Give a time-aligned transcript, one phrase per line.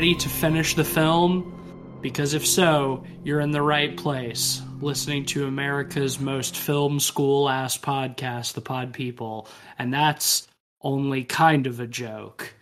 [0.00, 1.98] ready to finish the film?
[2.00, 7.76] Because if so, you're in the right place, listening to America's most film school ass
[7.76, 9.46] podcast, The Pod People.
[9.78, 10.48] And that's
[10.80, 12.54] only kind of a joke.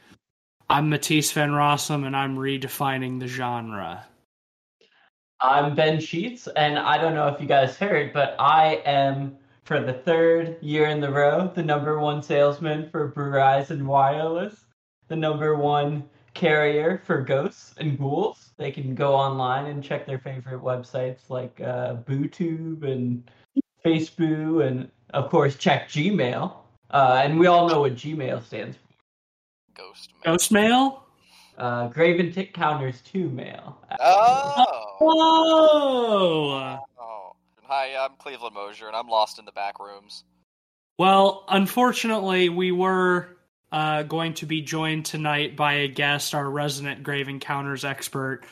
[0.68, 4.04] I'm Matisse Van Rossum, and I'm redefining the genre.
[5.40, 9.80] I'm Ben Sheets, and I don't know if you guys heard, but I am, for
[9.80, 14.56] the third year in the row, the number one salesman for Verizon Wireless,
[15.06, 16.02] the number one
[16.38, 18.52] carrier for ghosts and ghouls.
[18.56, 23.28] They can go online and check their favorite websites like uh, BooTube and
[23.84, 26.54] Facebook, and of course, check Gmail.
[26.90, 28.82] Uh, and we all know what Gmail stands for.
[29.74, 30.32] Ghost mail.
[30.32, 31.04] Ghost Mail?
[31.56, 33.78] Uh, Graven Tick Counters 2 mail.
[34.00, 34.64] Oh.
[35.00, 36.78] Whoa!
[37.00, 37.32] oh.
[37.64, 40.24] Hi, I'm Cleveland Mosier, and I'm lost in the back rooms.
[40.98, 43.37] Well, unfortunately, we were
[43.72, 48.44] uh, going to be joined tonight by a guest, our resident Grave Encounters expert,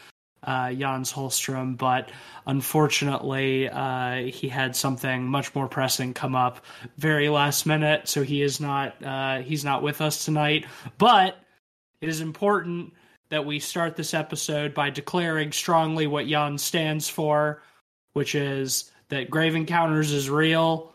[0.42, 2.10] uh, Jans Holstrom, but
[2.46, 6.64] unfortunately, uh, he had something much more pressing come up
[6.98, 10.66] very last minute, so he is not uh, he's not with us tonight.
[10.98, 11.36] But
[12.00, 12.92] it is important
[13.30, 17.62] that we start this episode by declaring strongly what Jan stands for,
[18.12, 20.92] which is that Grave Encounters is real,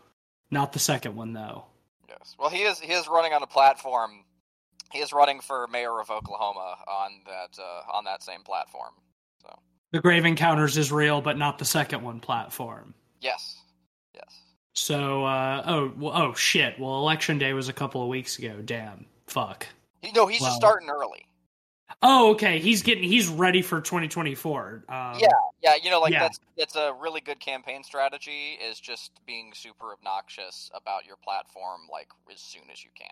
[0.50, 1.64] not the second one though.
[2.22, 2.36] Yes.
[2.38, 4.24] Well, he is he is running on a platform.
[4.92, 8.92] He is running for mayor of Oklahoma on that uh, on that same platform.
[9.42, 9.58] So
[9.90, 12.94] The Grave Encounters is real, but not the second one platform.
[13.20, 13.58] yes,
[14.14, 14.38] yes.
[14.74, 16.78] So, uh, oh, well, oh shit.
[16.78, 18.56] Well, election day was a couple of weeks ago.
[18.64, 19.04] Damn.
[19.26, 19.66] Fuck.
[20.14, 20.46] No, he's Wow.
[20.48, 21.26] just starting early.
[22.00, 22.58] Oh, okay.
[22.58, 24.84] He's getting, he's ready for 2024.
[24.88, 25.28] Um, Yeah,
[25.62, 25.74] yeah.
[25.82, 26.20] You know, like Yeah.
[26.20, 28.58] that's that's a really good campaign strategy.
[28.62, 33.08] Is just being super obnoxious about your platform, like as soon as you can.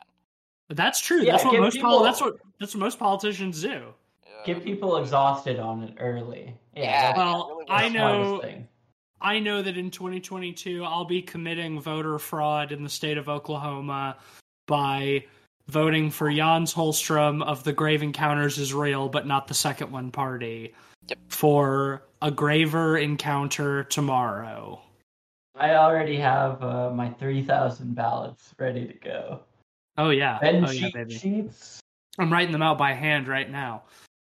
[0.68, 1.22] But that's true.
[1.22, 3.92] Yeah, that's what most people- poli- that's what that's what most politicians do.
[4.24, 4.54] Yeah.
[4.54, 6.54] Get people exhausted on it early.
[6.74, 8.68] Yeah, Yeah, Well, really I know thing.
[9.20, 14.16] I know that in 2022 I'll be committing voter fraud in the state of Oklahoma
[14.66, 15.26] by
[15.68, 20.10] voting for Jans Holstrom of the Grave Encounters is real, but not the second one
[20.10, 20.72] party
[21.10, 21.18] Yep.
[21.28, 24.80] for a graver encounter tomorrow.
[25.56, 29.40] I already have uh, my 3,000 ballots ready to go.
[29.98, 31.18] Oh yeah, oh yeah, baby.
[31.18, 31.80] sheets.
[32.18, 33.82] I'm writing them out by hand right now.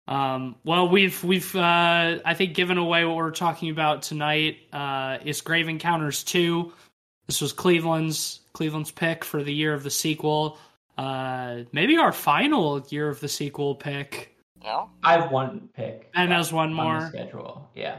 [0.06, 4.58] Um, well, we've we've uh, I think given away what we're talking about tonight.
[4.72, 6.72] Uh, is Grave Encounters two.
[7.26, 10.58] This was Cleveland's Cleveland's pick for the year of the sequel.
[10.98, 14.33] Uh, maybe our final year of the sequel pick.
[14.64, 14.90] You know?
[15.02, 16.10] I have one pick.
[16.14, 17.08] And there's one on the more.
[17.08, 17.68] schedule.
[17.74, 17.98] Yeah.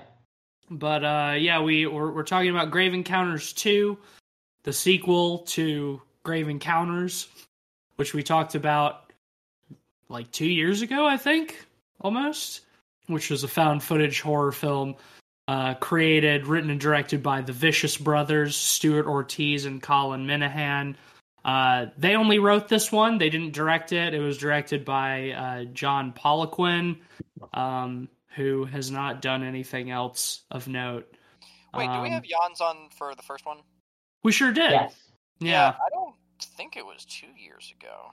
[0.72, 4.00] But uh, yeah, we we're, we're talking about Grave Encounters two,
[4.64, 7.28] the sequel to Grave Encounters,
[7.98, 9.14] which we talked about
[10.10, 11.64] like two years ago, I think,
[12.02, 12.62] almost,
[13.06, 14.96] which was a found footage horror film
[15.48, 20.96] uh, created, written, and directed by the Vicious Brothers, Stuart Ortiz and Colin Minihan.
[21.46, 24.16] Uh, they only wrote this one; they didn't direct it.
[24.16, 26.98] It was directed by uh, John Poliquin,
[27.54, 31.08] um, who has not done anything else of note.
[31.76, 33.60] Wait, do we Um, have Jans on for the first one?
[34.24, 34.72] We sure did.
[34.72, 34.96] Yes.
[35.40, 36.16] Yeah, I don't
[36.58, 38.12] think it was two years ago.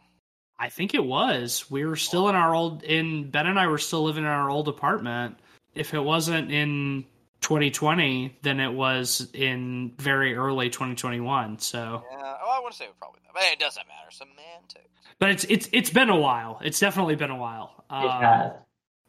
[0.59, 1.71] I think it was.
[1.71, 4.50] We were still in our old in Ben and I were still living in our
[4.50, 5.38] old apartment.
[5.75, 7.06] If it wasn't in
[7.42, 11.58] 2020, than it was in very early 2021.
[11.58, 12.19] So, Yeah.
[12.42, 14.10] Oh, I want to say it probably that, but it doesn't matter.
[14.10, 14.89] Semantics.
[15.18, 16.60] but it's it's it's been a while.
[16.65, 17.84] It's definitely been a while.
[17.91, 18.53] It Um, has.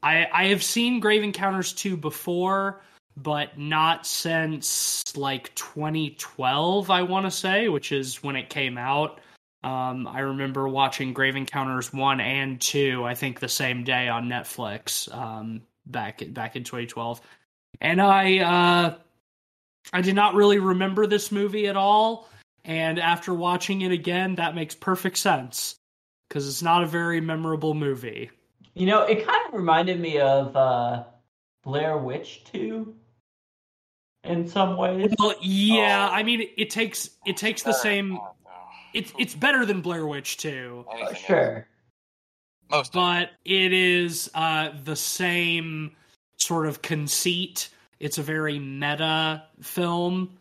[0.01, 2.81] I I have seen Grave Encounters 2 before,
[3.15, 9.19] but not since like 2012, I want to say, which is when it came out.
[9.63, 14.27] Um, I remember watching Grave Encounters 1 and 2, I think the same day on
[14.27, 17.21] Netflix, um, back back in 2012.
[17.81, 18.95] And I uh
[19.91, 22.29] I did not really remember this movie at all,
[22.63, 25.75] and after watching it again, that makes perfect sense
[26.29, 28.31] cuz it's not a very memorable movie.
[28.73, 31.03] You know, it kind of reminded me of uh,
[31.63, 32.95] Blair Witch 2
[34.23, 35.13] in some ways.
[35.19, 36.13] Well, yeah, Oh.
[36.13, 38.17] I mean, it takes it takes the same.
[38.17, 38.31] Oh.
[38.93, 41.67] It's it's better than Blair Witch 2, Anything sure.
[42.71, 45.95] Most but it is uh, the same
[46.43, 47.69] sort of conceit.
[47.99, 50.37] It's a very meta film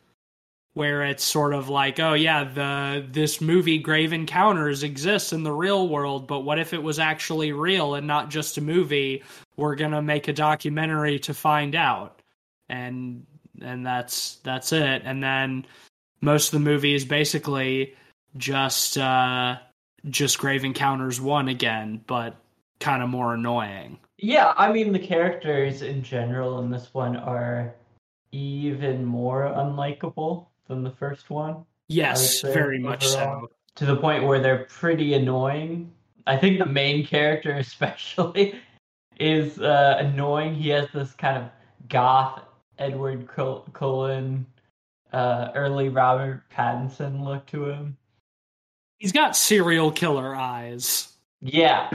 [0.74, 5.52] where it's sort of like, oh yeah, the this movie Grave Encounters exists in the
[5.52, 9.22] real world, but what if it was actually real and not just a movie?
[9.56, 12.22] We're gonna make a documentary to find out,
[12.68, 13.26] and
[13.60, 15.02] and that's that's it.
[15.04, 15.66] And then
[16.20, 17.94] most of the movie is basically
[18.36, 19.58] just uh,
[20.08, 22.36] just Grave Encounters one again, but
[22.80, 23.98] kind of more annoying.
[24.22, 27.74] Yeah, I mean the characters in general in this one are
[28.30, 31.64] even more unlikable than the first one.
[31.88, 33.48] Yes, very much overall.
[33.48, 33.50] so.
[33.76, 35.92] to the point where they're pretty annoying.
[36.28, 38.60] I think the main character, especially,
[39.18, 40.54] is uh, annoying.
[40.54, 41.50] He has this kind of
[41.88, 42.42] goth
[42.78, 44.46] Edward Cul- Cullen,
[45.12, 47.96] uh, early Robert Pattinson look to him.
[48.98, 51.08] He's got serial killer eyes.
[51.40, 51.90] Yeah,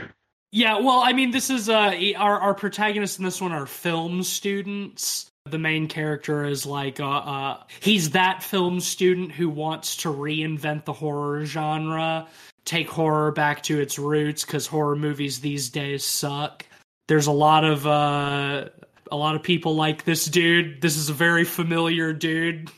[0.51, 4.23] Yeah, well, I mean, this is uh our our protagonists in this one are film
[4.23, 5.29] students.
[5.45, 10.85] The main character is like uh, uh he's that film student who wants to reinvent
[10.85, 12.27] the horror genre,
[12.65, 16.65] take horror back to its roots cuz horror movies these days suck.
[17.07, 18.69] There's a lot of uh
[19.11, 20.81] a lot of people like this dude.
[20.81, 22.69] This is a very familiar dude.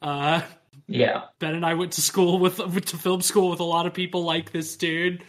[0.00, 0.40] Uh
[0.86, 1.24] yeah.
[1.38, 3.92] Ben and I went to school with went to film school with a lot of
[3.92, 5.22] people like this dude.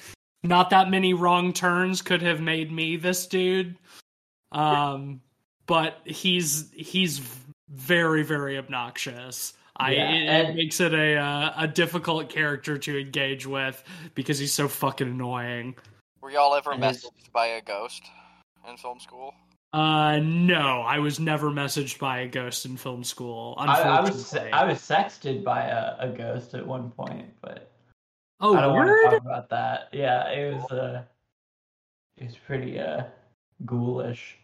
[0.43, 3.75] Not that many wrong turns could have made me this dude.
[4.51, 5.21] Um
[5.67, 7.21] but he's he's
[7.69, 9.53] very very obnoxious.
[9.77, 13.81] I Yeah, it, it and- makes it a uh, a difficult character to engage with
[14.15, 15.75] because he's so fucking annoying.
[16.21, 18.03] Were y'all ever And his- messaged by a ghost
[18.67, 19.33] in film school?
[19.73, 23.55] Uh no, I was never messaged by a ghost in film school.
[23.57, 27.70] I, I was I was sexted by a, a ghost at one point, but
[28.41, 29.89] oh, I don't want to talk about that.
[29.91, 31.03] Yeah, it was uh,
[32.17, 33.03] it was pretty uh,
[33.65, 34.38] ghoulish.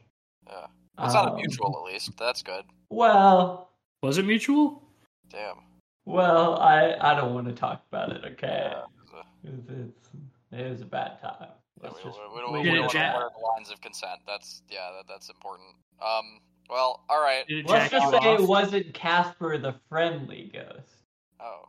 [0.48, 0.68] Yeah.
[1.04, 2.12] It's not a Um, mutual, at least.
[2.18, 2.66] That's good.
[2.90, 3.70] Well,
[4.02, 4.82] Was it mutual?
[5.30, 5.58] Damn.
[6.06, 8.24] well, I I don't want to talk about it.
[8.34, 10.10] Okay, Yeah, it's a- it's, it's
[10.52, 11.50] it was a bad time.
[11.84, 13.46] Yeah, we, just we, we, leave we Did it it don't at jack- know the
[13.46, 14.20] lines of consent.
[14.26, 15.70] That's yeah, that, that's important.
[16.02, 16.40] Um.
[16.70, 17.46] Well, all right.
[17.66, 18.40] Let's just say off?
[18.42, 20.96] it wasn't Casper the friendly ghost.
[21.40, 21.64] Oh,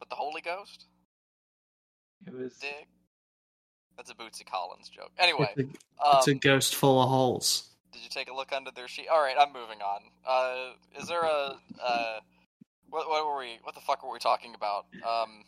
[0.00, 0.86] but the Holy Ghost,
[2.26, 2.54] It was.
[2.58, 2.86] Dig.
[3.96, 5.10] That's a Bootsy Collins joke.
[5.18, 5.70] Anyway, It's
[6.04, 7.68] a, it's a um, ghost full of holes.
[7.92, 9.08] did you take a look under their sheet?
[9.08, 10.00] All right, I'm moving on.
[10.26, 12.18] Uh, is there a uh,
[12.90, 13.58] what what were we?
[13.62, 14.86] What the fuck were we talking about?
[15.08, 15.44] Um,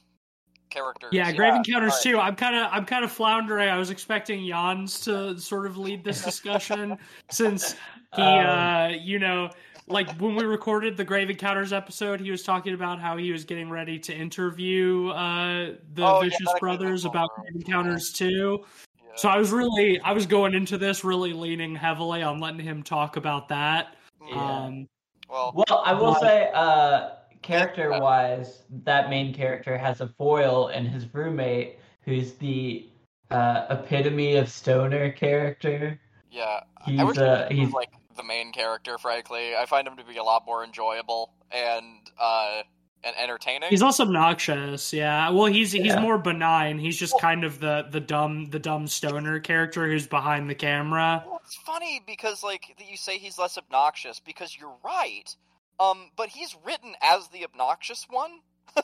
[0.70, 1.11] characters.
[1.12, 2.03] Yeah, Grave Encounters alright.
[2.03, 2.19] too.
[2.19, 3.69] I'm kind of I'm kind of floundering.
[3.69, 6.97] I was expecting Jans to sort of lead this discussion
[7.31, 7.75] since
[8.17, 9.50] he, Um, uh, you know,
[9.90, 13.44] like when we recorded the Grave Encounters episode, he was talking about how he was
[13.44, 17.31] getting ready to interview uh, the Oh, Vicious that Brothers about.
[17.37, 18.64] Grave Encounters too.
[18.99, 19.11] Yeah.
[19.17, 22.82] So I was really I was going into this really leaning heavily on letting him
[22.82, 23.96] talk about that.
[24.29, 24.35] Yeah.
[24.64, 24.88] Um,
[25.29, 27.11] well, Well, I will But- say, uh,
[27.43, 32.88] character wise, that main character has a foil, in his roommate, who's the
[33.31, 36.00] uh, epitome of stoner character.
[36.31, 36.61] yeah.
[36.87, 38.99] He's I wish uh, he's like the main character.
[38.99, 42.62] Frankly, I find him to be a lot more enjoyable and uh
[43.05, 43.70] and entertaining.
[43.70, 45.31] He's also obnoxious, yeah.
[45.31, 46.79] Well, he's he's more benign.
[46.79, 51.25] He's just kind of the the dumb the dumb stoner character who's behind the camera.
[51.27, 55.34] Well, it's funny because like that you say he's less obnoxious because you're right.
[55.81, 58.41] Um, but he's written as the obnoxious one.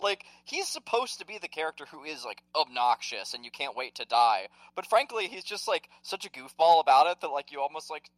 [0.00, 3.96] like he's supposed to be the character who is like obnoxious and you can't wait
[3.96, 4.46] to die.
[4.74, 8.10] But frankly, he's just like such a goofball about it that like you almost like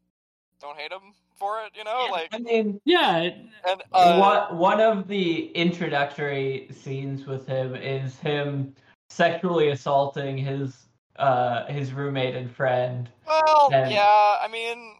[0.61, 1.73] don't hate him for it.
[1.77, 7.47] You know, like I mean, Yeah, and uh, what one of the introductory scenes with
[7.47, 8.75] him is him
[9.11, 10.87] sexually assaulting his
[11.17, 13.09] uh his roommate and friend.
[13.27, 14.37] Well, and- yeah.
[14.41, 14.95] I mean,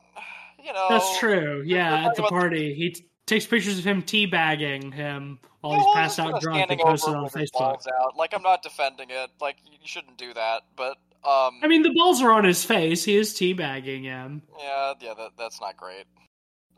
[0.65, 1.63] you know, that's true.
[1.67, 5.79] Yeah, at the about- party, he t- takes pictures of him teabagging him while Yeah,
[5.79, 7.87] he's well, passed out drunk and standing posts it on Facebook.
[8.01, 8.17] out.
[8.17, 9.31] Like I'm not defending it.
[9.41, 10.63] Like you you shouldn't do that.
[10.77, 13.05] But um, I mean, the balls are on his face.
[13.05, 14.43] He is teabagging him.
[14.59, 15.15] yeah, yeah.
[15.15, 16.05] That that's not great.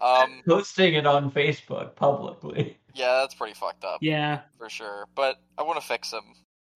[0.01, 2.79] Um, Posting it on Facebook publicly.
[2.95, 5.07] yeah, that's pretty fucked up Yeah, for sure.
[5.15, 6.23] But I want to fix him.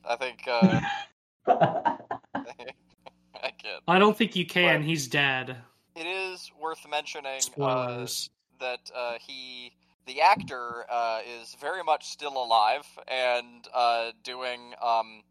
[0.08, 0.80] I think uh,
[1.46, 1.96] I
[3.58, 3.82] can't.
[3.88, 4.76] I don't think you can.
[4.80, 4.84] Right.
[4.84, 5.56] He's dead.
[5.96, 8.30] It is worth mentioning uh, Spoilers.
[8.60, 9.72] that uh, he,
[10.06, 15.22] the actor, uh, is very much still alive and uh, doing um,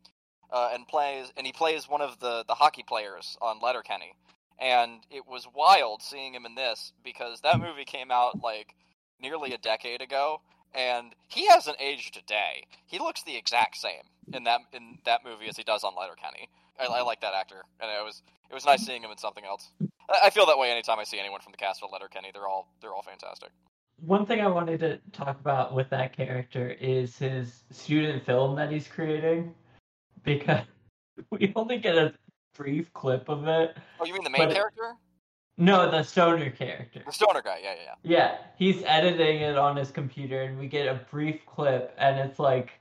[0.53, 4.15] uh, and plays and he plays one of the the hockey players on Letterkenny.
[4.59, 8.75] And it was wild seeing him in this because that movie came out like
[9.19, 10.41] nearly a decade ago,
[10.73, 12.65] and he hasn't aged a day.
[12.85, 16.49] He looks the exact same in that in that movie as he does on Letterkenny.
[16.79, 19.43] I, I like that actor, and it was it was nice seeing him in something
[19.43, 19.71] else.
[20.09, 22.29] I I feel that way anytime I see anyone from the cast of Letterkenny.
[22.31, 23.49] They're all they're all fantastic.
[24.05, 28.71] One thing I wanted to talk about with that character is his student film that
[28.71, 29.53] he's creating,
[30.25, 30.65] because
[31.31, 32.13] we only get a
[32.55, 33.75] brief clip of it.
[33.99, 34.93] Oh, you mean the main But it- character,
[35.57, 37.03] No, the stoner character.
[37.05, 37.59] the stoner guy?
[37.63, 37.95] Yeah, yeah, yeah.
[38.03, 42.39] Yeah, he's editing it on his computer, and we get a brief clip, and it's
[42.39, 42.71] like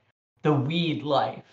[0.41, 1.43] the weed life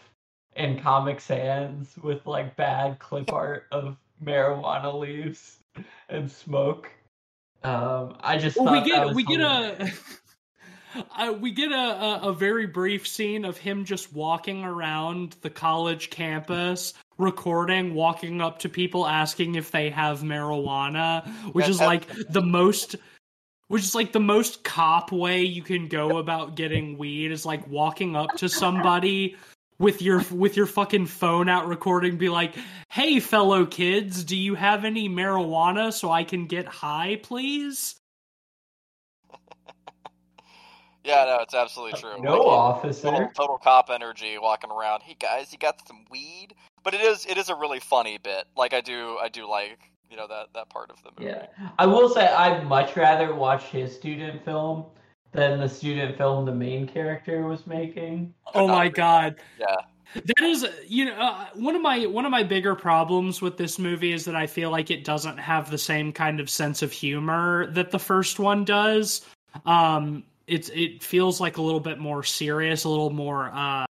[0.57, 5.59] in Comic Sans with like bad clip art of marijuana leaves
[6.09, 6.91] and smoke.
[7.63, 9.91] Um, I just Well, we thought that get was we get hilarious.
[9.91, 10.17] a
[11.17, 15.51] uh, we get a, a a very brief scene of him just walking around the
[15.51, 22.07] college campus recording walking up to people asking if they have marijuana which is like
[22.29, 22.97] the most
[23.69, 27.67] which is like the most cop way you can go about getting weed is like
[27.69, 29.37] walking up to somebody
[29.79, 32.55] with your with your fucking phone out recording be like
[32.89, 38.00] hey fellow kids do you have any marijuana so i can get high please
[41.05, 42.21] Yeah, no, it's absolutely true.
[42.21, 43.31] no Like, total, officer.
[43.35, 45.03] total cop energy walking around.
[45.03, 46.55] Hey guys, you got some weed?
[46.83, 48.45] But it is it is a really funny bit.
[48.57, 49.79] Like I do I do like
[50.11, 51.33] you know that that part of the movie.
[51.33, 51.47] Yeah,
[51.79, 54.85] I will say I'd much rather watch his student film
[55.33, 58.35] than the student film the main character was making.
[58.55, 59.77] oh my god Yeah.
[60.15, 63.79] That is, you know, uh, one of my one of my bigger problems with this
[63.79, 66.91] movie is that I feel like it doesn't have the same kind of sense of
[66.91, 69.25] humor that the first one does.
[69.67, 73.87] Um, it's it feels like a little bit more serious, a little more uh,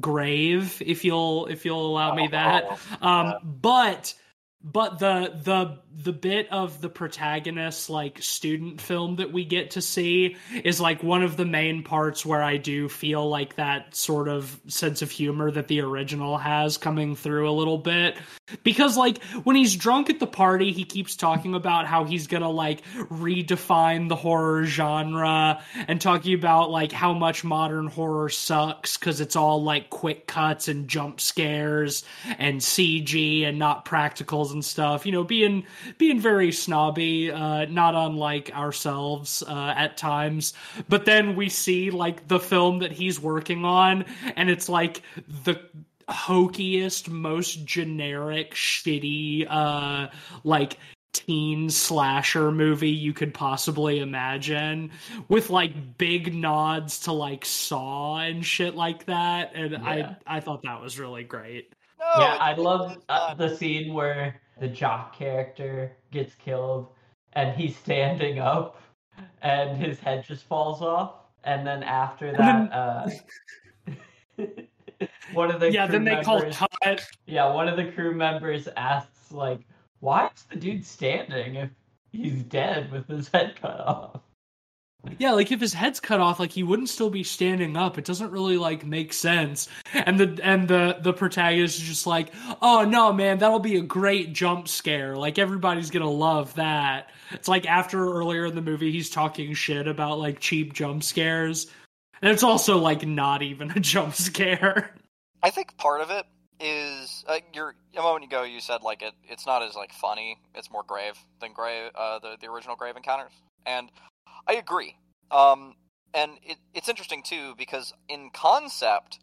[0.00, 2.78] grave, if you'll if you'll allow me that.
[3.00, 4.14] Um, but
[4.62, 9.80] but the the the bit of the protagonist like student film that we get to
[9.80, 14.28] see is like one of the main parts where I do feel like that sort
[14.28, 18.16] of sense of humor that the original has coming through a little bit.
[18.62, 22.50] Because like when he's drunk at the party he keeps talking about how he's gonna
[22.50, 29.20] like redefine the horror genre and talking about like how much modern horror sucks because
[29.20, 32.04] it's all like quick cuts and jump scares
[32.38, 33.84] and cg and not
[34.52, 35.64] and stuff you know being
[35.98, 40.54] being very snobby uh not unlike ourselves uh at times
[40.88, 44.04] but then we see like the film that he's working on
[44.36, 45.02] and it's like
[45.44, 45.60] the
[46.08, 50.08] hokiest, most generic, shitty, uh,
[50.44, 50.78] like
[51.12, 54.90] teen slasher movie you could possibly imagine
[55.28, 59.52] with like big nods to like Saw and shit like that.
[59.54, 60.14] And Yeah.
[60.26, 61.72] I I thought that was really great.
[61.98, 66.88] No, yeah, I love uh, the scene where the jock character gets killed
[67.34, 68.80] and he's standing up
[69.42, 71.14] and his head just falls off.
[71.44, 73.10] And then after then- that, uh,
[75.32, 77.06] one of the yeah, crew then they call members, cut.
[77.26, 79.60] yeah, one of the crew members asks like,
[80.00, 81.70] "Why is the dude standing if
[82.12, 84.20] he's dead with his head cut off?"
[85.18, 87.98] Yeah, like if his head's cut off, like he wouldn't still be standing up.
[87.98, 89.68] It doesn't really like make sense.
[89.92, 93.82] And the and the the protagonist is just like, oh no, man, that'll be a
[93.82, 95.16] great jump scare.
[95.16, 97.10] Like everybody's gonna love that.
[97.32, 101.66] It's like after earlier in the movie, he's talking shit about like cheap jump scares,
[102.22, 104.94] and it's also like not even a jump scare.
[105.42, 106.26] I think part of it
[106.60, 110.36] is uh, you're a moment ago you said like it it's not as like funny
[110.56, 113.30] it's more grave than grave uh, the the original grave encounters
[113.64, 113.90] and
[114.48, 114.96] I agree.
[115.32, 115.76] Um
[116.14, 119.20] and it, it's interesting too because in concept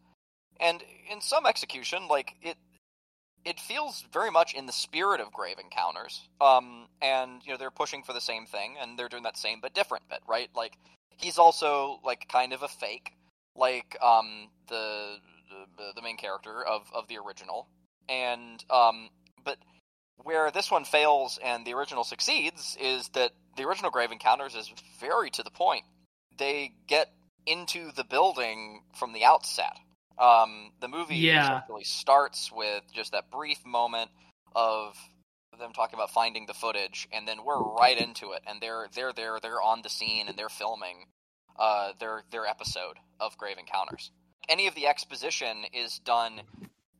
[0.59, 2.57] and in some execution like it
[3.45, 6.29] it feels very much in the spirit of grave encounters.
[6.41, 9.59] Um and you know they're pushing for the same thing and they're doing that same
[9.61, 10.49] but different bit right?
[10.55, 10.77] Like
[11.17, 13.13] he's also like kind of a fake
[13.55, 15.17] like um the
[15.77, 17.69] the, the main character of of the original.
[18.09, 19.09] And um
[19.45, 19.57] but
[20.23, 24.71] where this one fails and the original succeeds is that the original grave encounters is
[24.99, 25.83] very to the point.
[26.37, 27.11] They get
[27.45, 29.77] into the building from the outset.
[30.17, 31.43] Um the movie Yeah.
[31.43, 34.09] essentially starts with just that brief moment
[34.55, 34.95] of
[35.59, 39.13] them talking about finding the footage and then we're right into it and they're they're
[39.13, 41.05] there they're on the scene and they're filming
[41.57, 44.11] uh their their episode of grave encounters.
[44.49, 46.41] Any of the exposition is done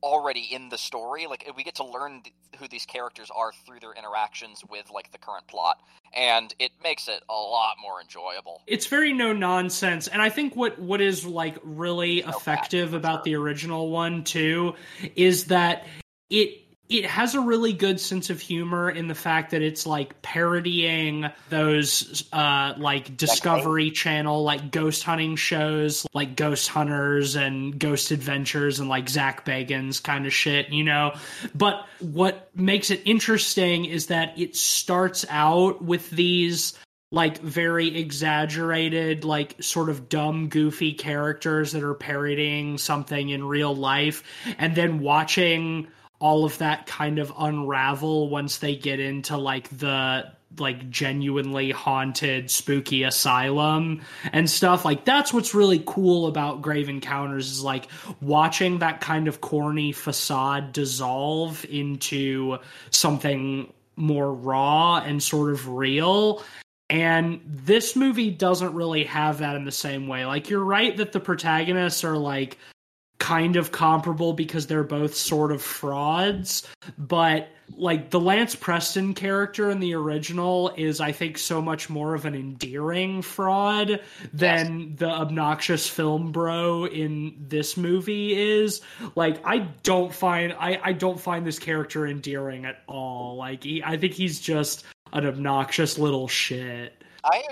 [0.02, 3.80] already in the story like we get to learn th- who these characters are through
[3.80, 5.78] their interactions with like the current plot
[6.14, 10.54] and it makes it a lot more enjoyable it's very no nonsense and i think
[10.54, 13.22] what what is like really bad, effective about sure.
[13.24, 14.74] the original one too
[15.14, 15.86] is that
[16.30, 20.20] it it has a really good sense of humor in the fact that it's like
[20.22, 28.10] parodying those uh like discovery channel like ghost hunting shows like ghost hunters and ghost
[28.10, 31.14] adventures and like zak bagans kind of shit you know?
[31.54, 36.74] But what makes it interesting is that it starts out with these
[37.12, 43.74] like very exaggerated, like sort of dumb, goofy characters that are parodying something in real
[43.74, 44.24] life,
[44.58, 45.86] and then watching
[46.18, 52.50] all of that kind of unravel once they get into like the like genuinely haunted
[52.50, 54.00] spooky asylum
[54.32, 54.84] and stuff.
[54.84, 57.88] Like that's what's really cool about grave encounters is like
[58.20, 62.58] watching that kind of corny facade dissolve into
[62.90, 66.42] something more raw and sort of real.
[66.88, 70.24] And this movie doesn't really have that in the same way.
[70.24, 72.58] Like you're right that the protagonists are like
[73.18, 76.66] kind of comparable because they're both sort of frauds
[76.98, 82.14] but like the Lance Preston character in the original is I think so much more
[82.14, 84.00] of an endearing fraud
[84.32, 84.98] than yes.
[84.98, 88.82] the obnoxious film bro in this movie is.
[89.14, 93.36] Like I don't find I I don't find this character endearing at all.
[93.36, 96.92] Like he, I think he's just an obnoxious little shit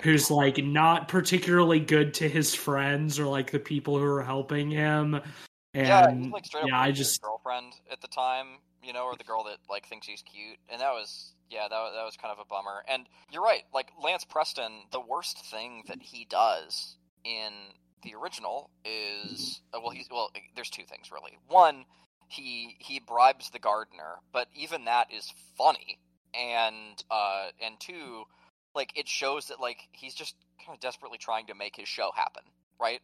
[0.02, 4.70] who's like not particularly good to his friends or like the people who are helping
[4.70, 5.20] him
[5.74, 9.16] and yeah, he's like straight yeah, I just girlfriend at the time, you know, or
[9.16, 12.32] the girl that like thinks he's cute, and that was yeah, that that was kind
[12.32, 12.84] of a bummer.
[12.88, 17.52] And you're right, like Lance Preston, the worst thing that he does in
[18.02, 21.38] the original is uh, well, he's well, there's two things really.
[21.48, 21.84] One,
[22.28, 25.98] he he bribes the gardener, but even that is funny,
[26.34, 28.24] and uh, and two,
[28.74, 32.10] like it shows that like he's just kind of desperately trying to make his show
[32.14, 32.42] happen,
[32.80, 33.00] right?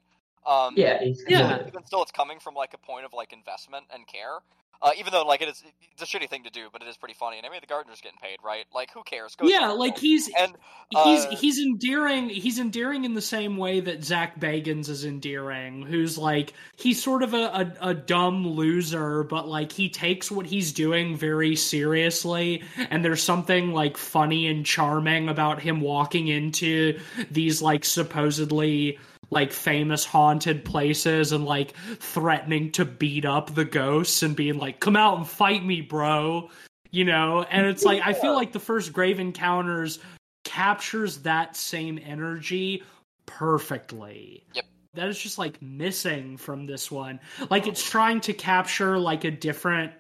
[0.46, 1.66] Um, yeah, yeah.
[1.66, 4.40] Even still, it's coming from like a point of like investment and care.
[4.82, 6.96] Uh, even though like it is, it's a shitty thing to do, but it is
[6.96, 7.36] pretty funny.
[7.36, 8.64] And I mean, the gardener's getting paid, right?
[8.74, 9.34] Like, who cares?
[9.34, 10.54] Go yeah, like he's and
[10.94, 12.30] uh, he's he's endearing.
[12.30, 15.82] He's endearing in the same way that Zak Bagans is endearing.
[15.82, 20.46] Who's like he's sort of a, a, a dumb loser, but like he takes what
[20.46, 22.62] he's doing very seriously.
[22.88, 26.98] And there's something like funny and charming about him walking into
[27.30, 28.98] these like supposedly
[29.30, 34.80] like famous haunted places and like threatening to beat up the ghosts and being like,
[34.80, 36.50] "Come out and fight me, bro."
[36.90, 40.00] You know, and it's like I feel like the first Grave Encounters
[40.44, 42.82] captures that same energy
[43.26, 44.44] perfectly.
[44.54, 44.64] Yep.
[44.94, 47.20] That is just like missing from this one.
[47.48, 49.92] Like it's trying to capture like a different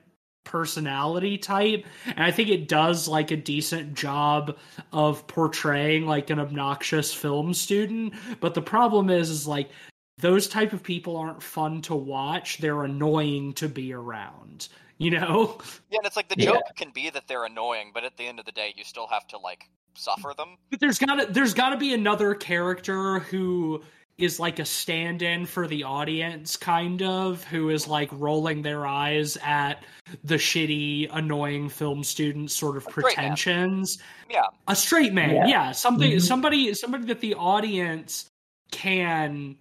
[0.44, 1.84] personality type.
[2.06, 4.56] And i think it does like a decent job
[4.92, 8.14] of portraying like an obnoxious film student.
[8.40, 9.70] But the problem is is like
[10.18, 12.58] those type of people aren't fun to watch.
[12.58, 15.58] They're annoying to be around you know?
[15.90, 16.72] Yeah and it's like the joke yeah.
[16.76, 19.26] can be that they're annoying but at the end of the day you still have
[19.28, 20.56] to like suffer them.
[20.70, 23.82] But there's gotta there's gotta be another character who
[24.20, 29.38] is like a stand-in for the audience kind of who is like rolling their eyes
[29.42, 29.82] at
[30.24, 33.98] the shitty annoying film student sort of pretensions.
[34.28, 34.42] Yeah.
[34.68, 35.72] A straight man yeah, yeah.
[35.72, 36.18] something mm-hmm.
[36.20, 38.26] somebody somebody that the audience
[38.70, 39.56] can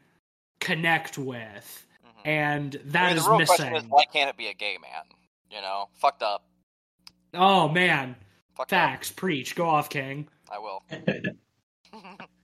[0.59, 1.85] connect with.
[2.05, 2.27] Mm-hmm.
[2.29, 5.03] and that I mean, is missing is why can't it be a gay man?
[5.49, 5.89] You know?
[5.95, 6.43] Fucked up.
[7.33, 8.15] Oh man.
[8.55, 9.09] Fucked facts.
[9.09, 9.15] Up.
[9.15, 9.55] preach.
[9.55, 10.27] Go off king.
[10.51, 10.83] I will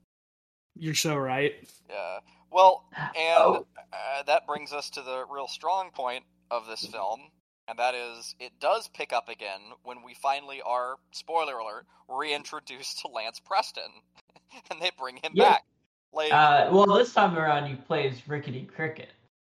[0.78, 1.54] You're so right.
[1.88, 2.18] Yeah.
[2.50, 3.66] Well, and oh.
[3.92, 7.20] uh, that brings us to the real strong point of this film,
[7.68, 13.00] and that is it does pick up again when we finally are, spoiler alert, reintroduced
[13.00, 13.90] to Lance Preston,
[14.70, 15.50] and they bring him yeah.
[15.50, 15.64] back.
[16.12, 19.10] Like, uh, well, this time around he plays Rickety Cricket.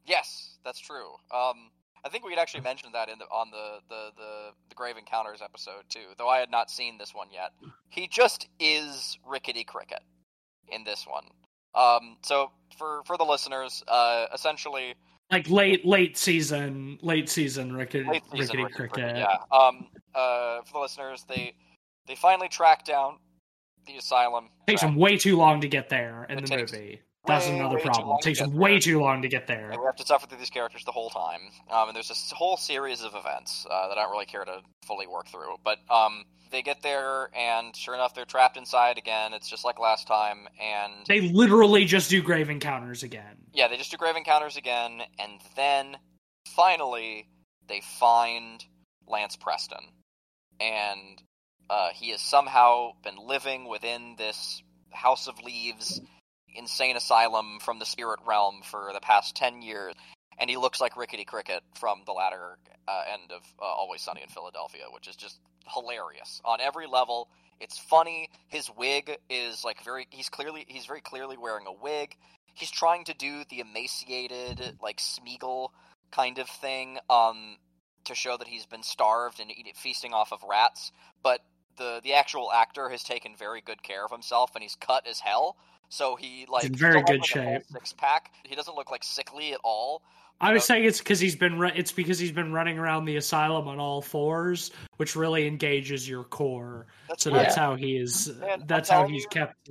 [0.06, 1.12] Yes, that's true.
[1.34, 1.70] Um,
[2.04, 4.96] I think we had actually mentioned that in the, on the, the, the, the Grave
[4.96, 7.50] Encounters episode too, though I had not seen this one yet.
[7.88, 10.00] He just is Rickety Cricket
[10.70, 11.24] in this one.
[11.74, 14.94] Um, so for for the listeners, uh, essentially,
[15.30, 18.92] like late late season, late season Rickety, late season, Rickety Cricket.
[18.94, 19.16] Cricket.
[19.16, 19.36] Yeah.
[19.56, 19.88] Um.
[20.14, 20.62] Uh.
[20.64, 21.54] For the listeners, they
[22.06, 23.18] they finally track down
[23.86, 24.46] the asylum.
[24.66, 27.00] It takes them way too long to get there in it the movie.
[27.26, 28.16] That's way, another problem.
[28.18, 29.70] It takes them way too long to get there.
[29.70, 31.40] And we have to suffer through these characters the whole time.
[31.70, 34.60] Um, and there's this whole series of events uh, that I don't really care to
[34.86, 35.56] fully work through.
[35.64, 39.32] But um, they get there, and sure enough, they're trapped inside again.
[39.32, 43.36] It's just like last time, and they literally just do grave encounters again.
[43.52, 45.96] Yeah, they just do grave encounters again, and then
[46.54, 47.28] finally
[47.68, 48.64] they find
[49.08, 49.84] Lance Preston,
[50.60, 51.22] and
[51.68, 56.00] uh, he has somehow been living within this House of Leaves
[56.56, 59.94] insane asylum from the spirit realm for the past 10 years
[60.38, 64.22] and he looks like rickety cricket from the latter uh, end of uh, always sunny
[64.22, 65.38] in philadelphia which is just
[65.72, 66.40] hilarious.
[66.44, 67.28] On every level
[67.60, 68.28] it's funny.
[68.48, 72.16] His wig is like very he's clearly he's very clearly wearing a wig.
[72.54, 75.70] He's trying to do the emaciated like smeagol
[76.10, 77.56] kind of thing um
[78.04, 80.92] to show that he's been starved and eat, feasting off of rats
[81.24, 81.40] but
[81.78, 85.18] the the actual actor has taken very good care of himself and he's cut as
[85.18, 85.56] hell
[85.88, 87.62] so he like in very good shape.
[87.72, 88.32] Six pack.
[88.44, 90.02] He doesn't look like sickly at all.
[90.40, 93.68] I was saying it's because he's been it's because he's been running around the asylum
[93.68, 96.86] on all fours, which really engages your core.
[97.08, 97.36] That's So Yeah.
[97.42, 98.30] that's how he is.
[98.40, 99.70] Man, that's how he's you- kept.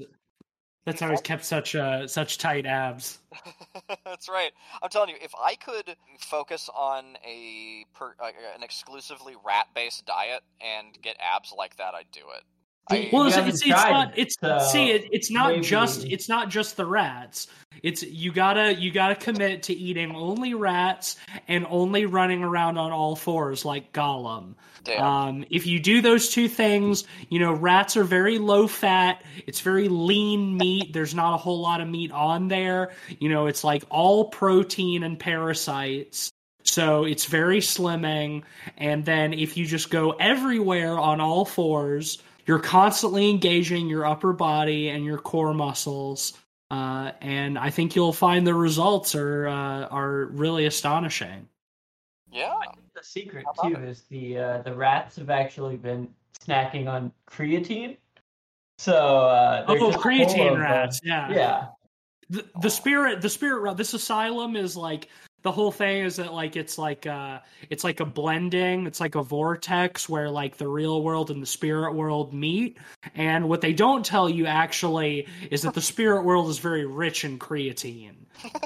[0.86, 3.18] That's how he's kept such uh such tight abs.
[4.06, 4.52] That's right.
[4.84, 10.42] I'm telling you, if I could focus on a per, uh, an exclusively rat-based diet
[10.62, 12.44] and get abs like that, I'd do it.
[12.90, 14.14] I, Well, it's, it's, it's not.
[14.18, 16.06] It's so see, it, it's not maybe- just.
[16.06, 17.48] It's not just the rats.
[17.84, 21.18] It's you gotta you gotta commit to eating only rats
[21.48, 24.56] and only running around on all fours like Gollum.
[25.00, 29.24] Um, if you do those two things, you know rats are very low fat.
[29.48, 30.94] It's very lean meat.
[30.94, 32.92] There's not a whole lot of meat on there.
[33.20, 36.32] You know, it's like all protein and parasites.
[36.64, 38.44] So it's very slimming.
[38.78, 44.34] And then if you just go everywhere on all fours, you're constantly engaging your upper
[44.34, 46.34] body and your core muscles.
[46.72, 51.48] Uh, and I think you'll find the results are uh, are really astonishing.
[52.32, 52.54] yeah.
[52.96, 56.08] The secret too is the uh, the rats have actually been
[56.40, 57.98] snacking on creatine.
[58.78, 61.30] So uh, Oh, just creatine of, rats, yeah.
[61.30, 61.68] yeah.
[62.30, 65.10] the, the spirit the spirit this asylum is like
[65.46, 69.14] the whole thing is that like it's like uh it's like a blending it's like
[69.14, 72.78] a vortex where like the real world and the spirit world meet
[73.14, 77.24] and what they don't tell you actually is that the spirit world is very rich
[77.24, 78.16] in creatine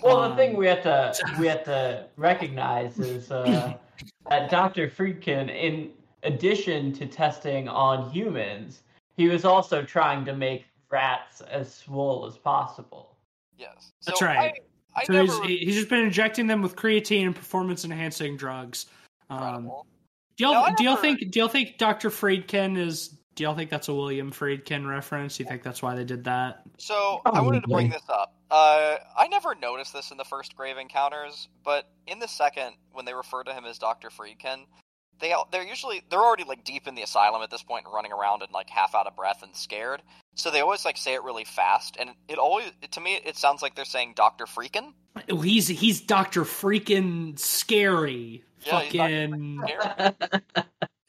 [0.04, 3.74] Well, the Um, thing we have to we have to recognize is uh,
[4.30, 4.89] that Dr.
[4.89, 5.92] Friedkin, in
[6.24, 8.82] addition to testing on humans,
[9.18, 13.18] he was also trying to make rats as swole as possible.
[13.58, 13.92] Yes.
[14.06, 14.54] That's right.
[14.56, 15.43] I, I so never.
[15.45, 18.88] he's, he's just been injecting them with creatine and performance enhancing drugs
[19.30, 19.71] um
[20.38, 23.69] do y'all No, do y'all think do y'all think dr friedkin is do y'all think
[23.69, 27.41] that's a william friedkin reference do you think that's why they did that So I
[27.41, 28.34] wanted to bring this up.
[28.52, 33.06] Uh, I never noticed this in the first Grave Encounters, but in the second, when
[33.06, 34.65] they refer to him as Doctor Friedkin,
[35.20, 38.12] they they're usually they're already like deep in the asylum at this point and running
[38.12, 40.02] around and like half out of breath and scared.
[40.36, 43.62] So they always like say it really fast, and it always to me it sounds
[43.62, 44.94] like they're saying Doctor Freakin.
[45.30, 48.44] Oh, He's he's Doctor freakin Scary.
[48.66, 48.98] Yeah, Dr.
[48.98, 49.62] fucking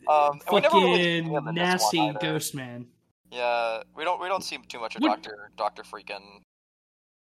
[0.09, 2.87] Um, and we never really fucking nasty ghost man.
[3.31, 6.21] Yeah, we don't we don't see too much of What- Doctor Doctor Freakin.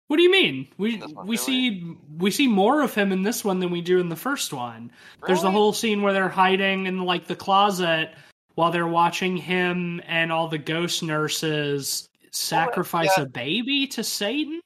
[0.08, 0.66] What do you mean?
[0.78, 1.36] We we really?
[1.36, 4.52] see we see more of him in this one than we do in the first
[4.54, 4.90] one.
[5.26, 8.14] There's the whole scene where they're hiding in like the closet
[8.54, 13.24] while they're watching him and all the ghost nurses sacrifice yeah.
[13.24, 14.60] a baby to Satan.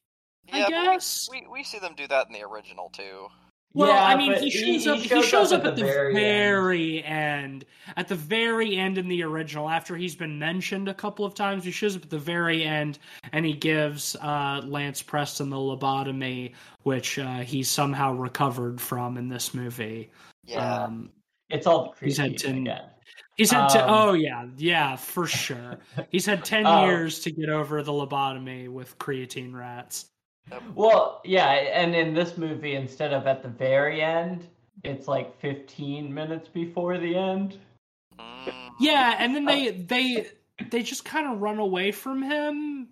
[0.53, 1.29] I Yeah, we- guess.
[1.31, 3.27] we, we see them do that in the original too.
[3.75, 4.99] Well, Yeah, I mean, he shows up.
[4.99, 7.65] He shows shows, up up, at the very very, end.
[7.65, 7.65] end.
[7.97, 11.65] At the very end in the original, after he's been mentioned a couple of times,
[11.65, 12.99] he shows up at the very end,
[13.33, 19.29] and he gives uh, Lance Preston the lobotomy, which uh, he somehow recovered from in
[19.29, 20.11] this movie.
[20.45, 20.85] Yeah.
[20.85, 21.11] Um,
[21.51, 22.83] It's all the He's had creatine ten- again.
[23.37, 23.83] he's had to.
[23.85, 25.79] Um, oh yeah, yeah, for sure.
[26.11, 26.85] He's had ten Oh.
[26.85, 30.07] years to get over the lobotomy with creatine rats.
[30.75, 34.47] Well, yeah, and in this movie, instead of at the very end,
[34.85, 37.59] it's like 15 minutes before the end.
[38.81, 40.27] Yeah, and then they they
[40.71, 42.89] they just kind of run away from him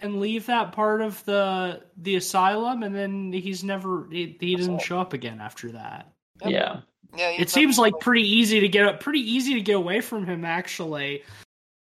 [0.00, 4.80] and leave that part of the the asylum, and then he's never he, he doesn't
[4.80, 6.12] show up again after that.
[6.42, 6.50] Yep.
[6.50, 6.80] Yeah.
[7.16, 10.26] Yeah, It seems like pretty easy to get up, pretty easy to get away from
[10.26, 11.22] him actually,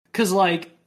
[0.05, 0.78] because like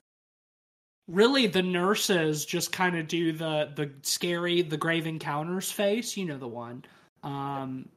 [1.12, 6.26] really the nurses just kind of do the the scary the grave encounters face, you
[6.26, 6.86] know the one,
[7.24, 7.88] um,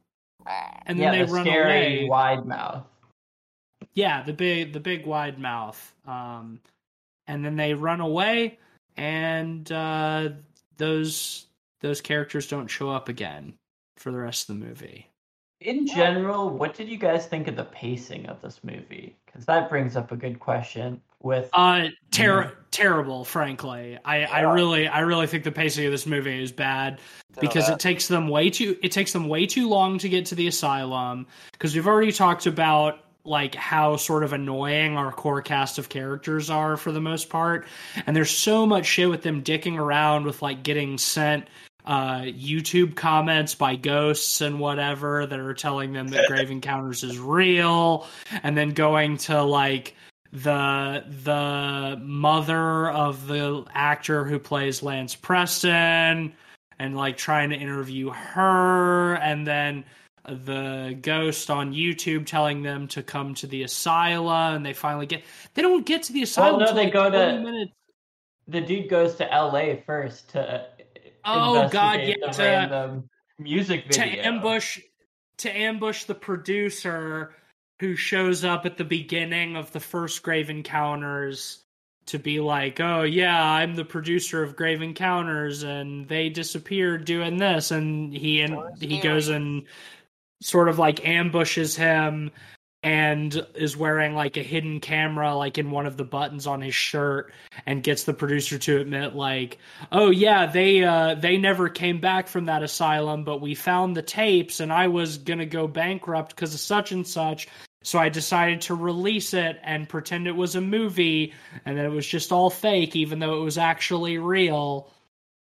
[0.87, 2.09] and then yeah, they the run scary away.
[2.09, 2.85] wide mouth.
[3.94, 5.94] Yeah, the big the big wide mouth.
[6.07, 6.61] Um
[7.27, 8.59] and then they run away
[8.96, 10.31] and uh
[10.77, 11.46] those
[11.81, 13.55] those characters don't show up again
[13.96, 15.09] for the rest of the movie.
[15.61, 19.16] In general, what did you guys think of the pacing of this movie?
[19.24, 21.00] Because that brings up a good question.
[21.25, 23.99] With Uh ter- terrible, frankly.
[24.05, 27.01] I I really I really think the pacing of this movie is bad
[27.41, 30.35] because it takes them way too it takes them way too long to get to
[30.35, 35.79] the asylum because we've already talked about like how sort of annoying our core cast
[35.79, 37.67] of characters are for the most part.
[38.07, 41.49] And there's so much shit with them dicking around with like getting sent
[41.87, 47.19] uh YouTube comments by ghosts and whatever that are telling them that Grave Encounters is
[47.19, 48.07] real
[48.43, 49.95] and then going to like
[50.35, 56.33] the the mother of the actor who plays Lance Preston
[56.81, 59.85] and like trying to interview her and then
[60.29, 65.23] the ghost on YouTube telling them to come to the asylum and they finally get
[65.55, 67.73] they don't get to the asylum well, no, they like, go to- 20 minutes
[68.49, 69.83] the dude goes to L.A.
[69.87, 70.66] first to
[71.27, 73.03] Oh, God, yeah, the to-
[73.38, 74.81] music to ambush
[75.38, 77.35] to ambush the producer
[77.81, 81.65] who shows up at the beginning of the first Grave Encounters
[82.07, 87.39] to be like, "Oh yeah, I'm the producer of Grave Encounters, and they disappeared doing
[87.39, 89.65] this," and he and he goes and
[90.43, 92.31] sort of like ambushes him
[92.85, 96.75] and is wearing like a hidden camera like in one of the buttons on his
[96.75, 97.33] shirt
[97.64, 99.59] and gets the producer to admit like
[99.90, 104.03] oh yeah they uh they never came back from that asylum but we found the
[104.03, 107.49] tapes and I was to go bankrupt cuz of such and such
[107.83, 111.33] so I decided to release it and pretend it was a movie
[111.64, 114.90] and that it was just all fake even though it was actually real.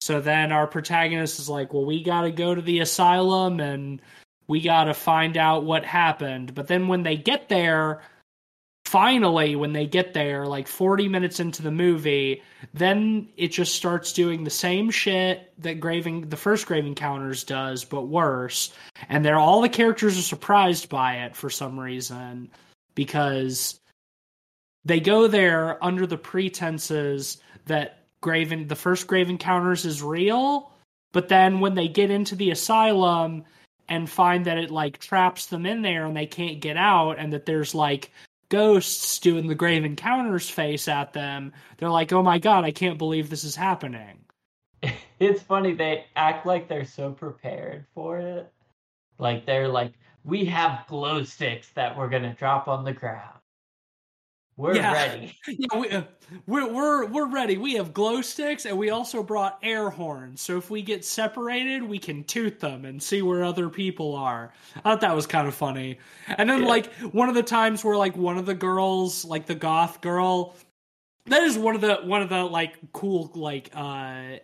[0.00, 4.02] So then our protagonist is like well we got to go to the asylum and
[4.48, 6.54] we got to find out what happened.
[6.54, 8.00] But then when they get there,
[8.86, 14.14] finally, when they get there, like 40 minutes into the movie, then it just starts
[14.14, 18.72] doing the same shit that Graving, the first Grave Encounters does, but worse.
[19.10, 22.50] And they're all the characters are surprised by it for some reason
[22.94, 23.78] because
[24.86, 30.72] they go there under the pretenses that Graven, the first Grave Encounters is real.
[31.12, 33.44] But then when they get into the asylum,
[33.88, 37.32] and find that it like traps them in there and they can't get out and
[37.32, 38.10] that there's like
[38.48, 42.98] ghosts doing the grave encounters face at them they're like oh my god i can't
[42.98, 44.24] believe this is happening.
[45.20, 48.52] It's funny they act like they're so prepared for it.
[49.18, 53.37] Like they're like we have glow sticks that we're gonna drop on the ground
[54.58, 54.92] we're Yeah.
[54.92, 55.38] ready.
[55.46, 56.02] Yeah we, uh,
[56.46, 57.56] we're, we're we're ready.
[57.56, 60.42] We have glow sticks and we also brought air horns.
[60.42, 64.52] So if we get separated we can toot them and see where other people are.
[64.76, 65.98] I thought that was kind of funny.
[66.36, 66.68] And then Yeah.
[66.68, 70.54] like one of the times where like one of the girls like the goth girl
[71.26, 74.38] that is one of the one of the like cool like uh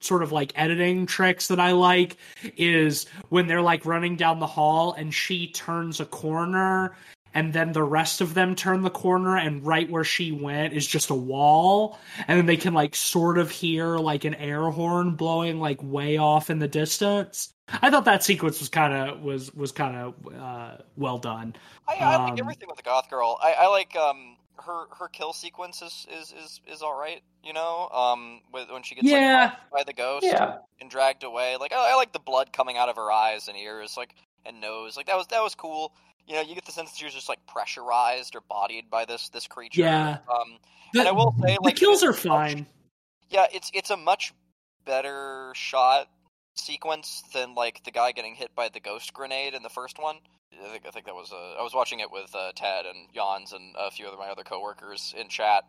[0.00, 2.18] sort of like editing tricks that I like
[2.58, 6.94] is when they're like running down the hall and she turns a corner
[7.34, 10.86] and then the rest of them turn the corner and right where she went is
[10.86, 15.16] just a wall and then they can like sort of hear like an air horn
[15.16, 17.52] blowing like way off in the distance.
[17.68, 21.56] I thought that sequence was kind of was was kind of uh, well done.
[21.88, 23.38] I, I like Um, everything with the goth girl.
[23.42, 27.22] I, I like um her her kill sequence is is is, is all right.
[27.42, 29.56] You know, um, with, when she gets Yeah.
[29.70, 31.56] like by the ghost yeah and dragged away.
[31.58, 34.60] Like I, I like the blood coming out of her eyes and ears, like and
[34.60, 34.96] nose.
[34.96, 35.92] Like that was that was cool.
[36.26, 39.04] You know, you get the sense that she was just like pressurized or bodied by
[39.04, 39.82] this this creature.
[39.82, 40.18] Yeah.
[40.28, 40.58] Um,
[40.92, 42.66] The, and I will say, like, the kills are is much- fine.
[43.30, 44.32] Yeah, it's it's a much
[44.86, 46.08] better shot
[46.56, 50.16] sequence than like the guy getting hit by the ghost grenade in the first one.
[50.52, 53.08] I think I think that was uh, I was watching it with uh, Ted and
[53.14, 55.64] Jans and a few of my other coworkers in chat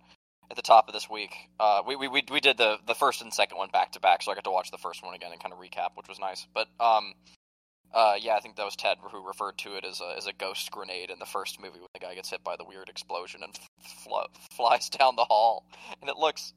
[0.51, 1.33] at the top of this week.
[1.59, 4.21] Uh, we, we we we did the the first and second one back to back,
[4.21, 6.19] so I got to watch the first one again and kind of recap, which was
[6.19, 6.45] nice.
[6.53, 7.13] But um,
[7.93, 10.33] uh, yeah, I think that was Ted who referred to it as a as a
[10.33, 13.41] ghost grenade in the first movie when the guy gets hit by the weird explosion
[13.43, 13.57] and
[14.03, 15.65] fl- flies down the hall,
[16.01, 16.53] and it looks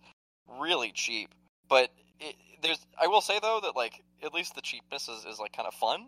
[0.60, 1.34] really cheap.
[1.68, 5.38] But it, there's I will say though that like at least the cheapness is, is
[5.38, 6.06] like kind of fun.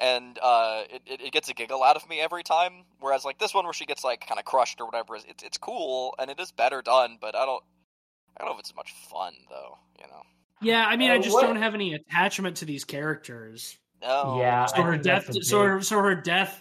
[0.00, 2.84] And uh, it, it, it gets a giggle out of me every time.
[3.00, 5.42] Whereas like this one where she gets like kind of crushed or whatever, is it's
[5.42, 7.18] it's cool and it is better done.
[7.20, 7.64] But I don't
[8.36, 9.76] I don't know if it's much fun though.
[9.98, 10.22] You know.
[10.62, 13.76] Yeah, I mean, I Uh, just what- don't have any attachment to these characters.
[14.00, 14.36] No.
[14.38, 16.60] yeah So her death, so her, so her death,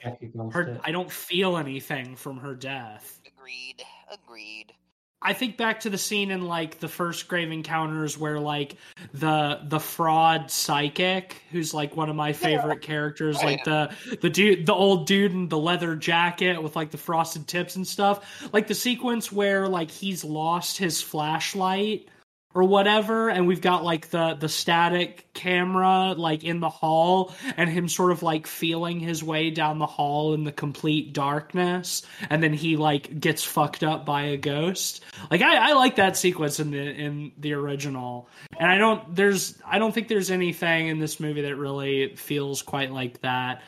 [0.52, 0.82] her, it.
[0.84, 3.22] I don't feel anything from her death.
[3.26, 3.84] Agreed.
[4.12, 4.74] Agreed.
[5.20, 8.76] I think back to the scene in like the first Grave Encounters where like
[9.14, 14.68] the the fraud psychic, who's like one of my favorite characters, like the the dude,
[14.68, 18.68] the old dude in the leather jacket with like the frosted tips and stuff, like
[18.68, 22.08] the sequence where like he's lost his flashlight
[22.54, 27.70] or whatever and we've got like the the static camera like in the hall and
[27.70, 32.42] him sort of like feeling his way down the hall in the complete darkness and
[32.42, 35.04] then he like gets fucked up by a ghost.
[35.30, 38.30] Like i, I like that sequence in the in the original.
[38.58, 42.62] And i don't there's i don't think there's anything in this movie that really feels
[42.62, 43.62] quite like that.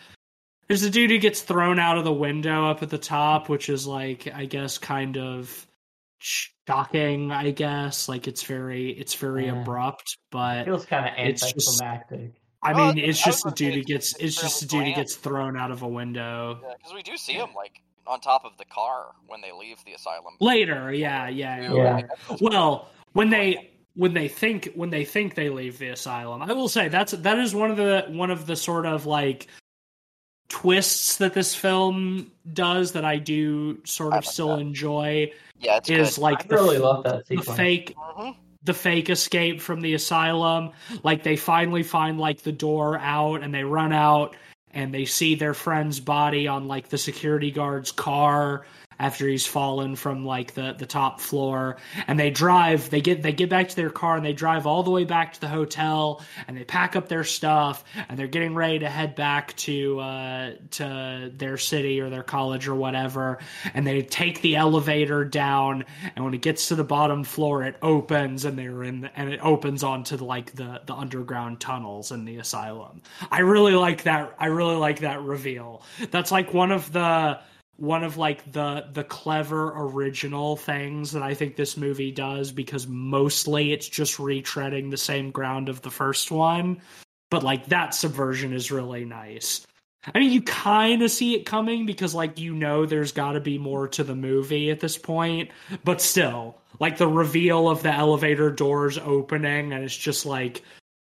[0.68, 3.70] There's a dude who gets thrown out of the window up at the top which
[3.70, 5.68] is like i guess kind of
[6.20, 9.62] shocking i guess like it's very it's very Yeah.
[9.62, 13.46] abrupt but it feels kind of it's just- anticlimactic i Well, mean it's I just
[13.46, 15.58] a would dude who it's- gets it's it's just a fairly dude who gets thrown
[15.58, 18.66] out of a window Yeah, because we do see him like on top of the
[18.66, 20.34] car when they leave the asylum.
[20.40, 21.74] later yeah yeah, yeah.
[21.74, 21.94] Yeah.
[21.96, 25.90] Like, that feels well when they when they think when they think they leave the
[25.90, 29.06] asylum i will say that's that is one of the one of the sort of
[29.06, 29.48] like
[30.50, 34.62] twists that this film does that i do sort of like still that.
[34.62, 35.32] enjoy
[35.62, 36.22] yeah, it's is good.
[36.22, 37.58] like I the, really love that the sequence.
[37.58, 38.36] fake Mhm.
[38.64, 40.72] the fake escape from the asylum.
[41.04, 44.36] Like they finally find like the door out and they run out
[44.72, 48.66] and they see their friend's body on like the security guard's car
[49.00, 51.78] after he's fallen from like the the top floor.
[52.08, 54.84] And they drive they get they get back to their car and they drive all
[54.84, 58.56] the way back to the hotel and they pack up their stuff and they're getting
[58.56, 63.40] ready to head back to uh to their city or their college or whatever.
[63.74, 65.86] And they take the elevator down
[66.16, 69.32] and when it gets to the bottom floor it opens and they're in the, and
[69.32, 73.02] it opens onto the, like the the underground tunnels in the asylum.
[73.32, 75.84] I really like that i really like that reveal.
[76.12, 77.40] That's like one of the
[77.80, 82.88] one of like the the clever original things that I think this movie does because
[82.88, 86.82] mostly it's just retreading the same ground of the first one.
[87.32, 89.66] But like that subversion is really nice.
[90.14, 93.40] I mean, you kind of see it coming because like you know there's got to
[93.40, 95.50] be more to the movie at this point,
[95.84, 100.64] but still, like the reveal of the elevator doors opening and it's just like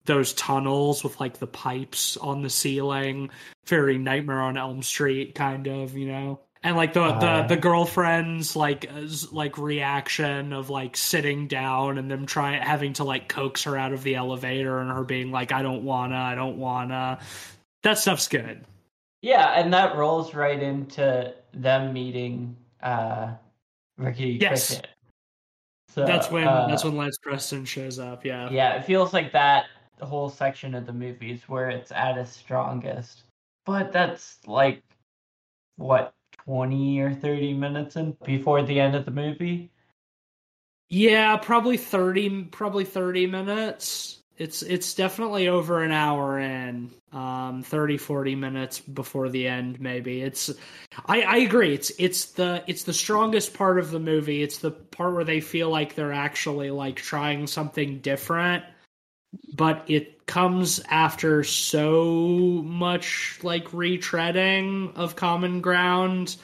[0.05, 3.29] those tunnels with like the pipes on the ceiling,
[3.65, 7.61] very Nightmare on Elm Street kind of, you know and like the uh, the the
[7.61, 8.89] girlfriend's like
[9.31, 13.93] like reaction of like sitting down and them trying having to like coax her out
[13.93, 17.19] of the elevator and her being like I don't wanna I don't wanna
[17.83, 18.63] that stuff's good.
[19.21, 23.33] Yeah, and that rolls right into them meeting uh
[23.97, 24.67] Ricky yes.
[24.67, 24.87] Cricket.
[25.89, 28.23] So, that's when uh, that's when Lance Preston shows up.
[28.23, 28.49] Yeah.
[28.49, 29.65] Yeah, it feels like that
[30.01, 33.23] whole section of the movie is where it's at its strongest.
[33.65, 34.81] But that's like
[35.75, 36.13] what
[36.45, 39.71] 20 or 30 minutes in before the end of the movie.
[40.89, 44.19] Yeah, probably 30 probably 30 minutes.
[44.37, 46.91] It's it's definitely over an hour in.
[47.13, 50.21] Um 30 40 minutes before the end maybe.
[50.21, 50.51] It's
[51.05, 51.73] I I agree.
[51.73, 54.41] It's it's the it's the strongest part of the movie.
[54.43, 58.63] It's the part where they feel like they're actually like trying something different
[59.53, 66.37] but it comes after so much like retreading of common ground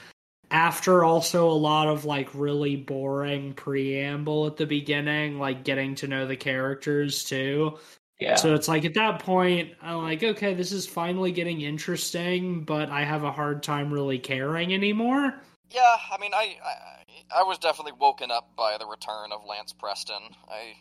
[0.52, 6.08] after also a lot of like really boring preamble at the beginning like getting to
[6.08, 7.78] know the characters too.
[8.20, 8.36] Yeah.
[8.36, 12.90] So it's like at that point i'm like okay this is finally getting interesting but
[12.90, 15.36] i have a hard time really caring anymore.
[15.70, 19.74] Yeah i mean i i, I was definitely woken up by the return of lance
[19.74, 20.22] preston.
[20.50, 20.76] I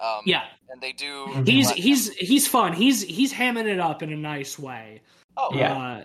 [0.00, 1.26] um, yeah, and they do.
[1.44, 2.14] He's he's him...
[2.18, 2.72] he's fun.
[2.72, 5.02] He's he's hamming it up in a nice way.
[5.36, 5.72] Oh yeah.
[5.72, 6.04] Uh,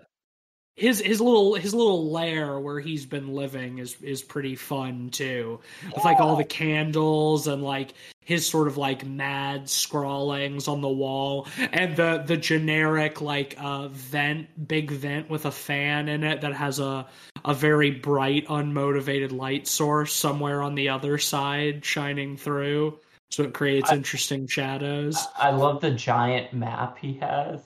[0.75, 5.61] his his little his little lair where he's been living is is pretty fun too.
[5.85, 10.89] With like all the candles and like his sort of like mad scrawlings on the
[10.89, 16.41] wall and the the generic like uh vent big vent with a fan in it
[16.41, 17.07] that has a
[17.45, 23.53] a very bright unmotivated light source somewhere on the other side shining through so it
[23.53, 25.27] creates I, interesting shadows.
[25.35, 27.61] I love the giant map he has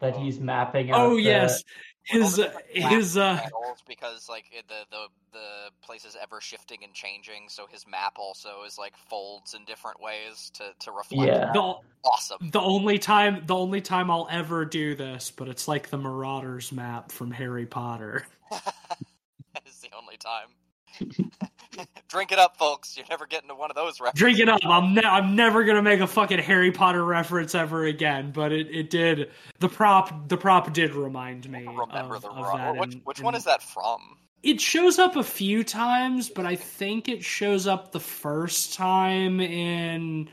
[0.00, 0.98] that he's mapping out.
[1.00, 1.62] Oh the, yes,
[2.04, 3.40] his uh, his uh
[3.86, 8.64] because like the the the place is ever shifting and changing, so his map also
[8.66, 11.28] is like folds in different ways to to reflect.
[11.28, 12.50] Yeah, the, awesome.
[12.50, 16.72] The only time the only time I'll ever do this, but it's like the Marauders
[16.72, 18.26] map from Harry Potter.
[18.50, 21.40] that is the only time.
[22.08, 22.96] Drink it up, folks.
[22.96, 24.18] You're never getting to one of those references.
[24.18, 24.60] Drink it up.
[24.64, 28.32] I'm ne- I'm never gonna make a fucking Harry Potter reference ever again.
[28.32, 29.30] But it, it did.
[29.58, 31.60] The prop the prop did remind me.
[31.66, 34.18] Remember of, the of that which, which one is that from?
[34.42, 39.40] It shows up a few times, but I think it shows up the first time
[39.40, 40.28] in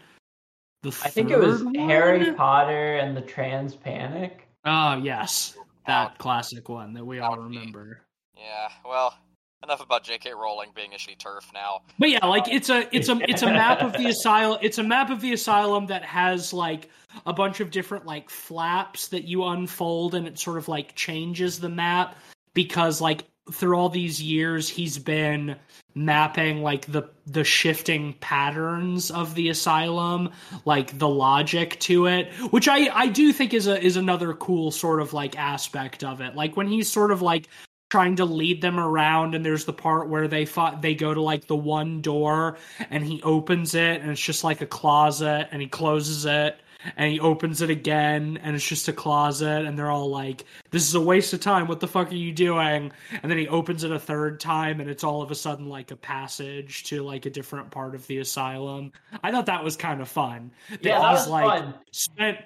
[0.82, 0.90] the.
[1.04, 1.76] I think it was one?
[1.76, 4.48] Harry Potter and the Trans Panic.
[4.66, 8.02] Oh ah, yes, that classic one that we all remember.
[8.36, 9.16] Yeah, well,
[9.64, 10.34] enough about J.K.
[10.34, 11.82] Rowling being a shitty turf now.
[11.98, 14.60] But yeah, like it's a it's a it's a map of the asylum.
[14.62, 16.90] It's a map of the asylum that has like
[17.26, 21.60] a bunch of different like flaps that you unfold, and it sort of like changes
[21.60, 22.16] the map
[22.54, 25.56] because like through all these years he's been
[25.96, 30.30] mapping like the the shifting patterns of the asylum
[30.66, 34.70] like the logic to it which i i do think is a is another cool
[34.70, 37.48] sort of like aspect of it like when he's sort of like
[37.90, 41.22] trying to lead them around and there's the part where they fought they go to
[41.22, 42.58] like the one door
[42.90, 46.60] and he opens it and it's just like a closet and he closes it
[46.96, 50.88] and he opens it again and it's just a closet and they're all like this
[50.88, 51.68] is a waste of time.
[51.68, 52.92] What the fuck are you doing?
[53.22, 55.92] And then he opens it a third time and it's all of a sudden like
[55.92, 58.94] a passage to like a different part of the asylum.
[59.24, 60.52] I thought that was kind of fun.
[60.70, 61.74] That yeah, that was like fun.
[61.92, 62.38] spent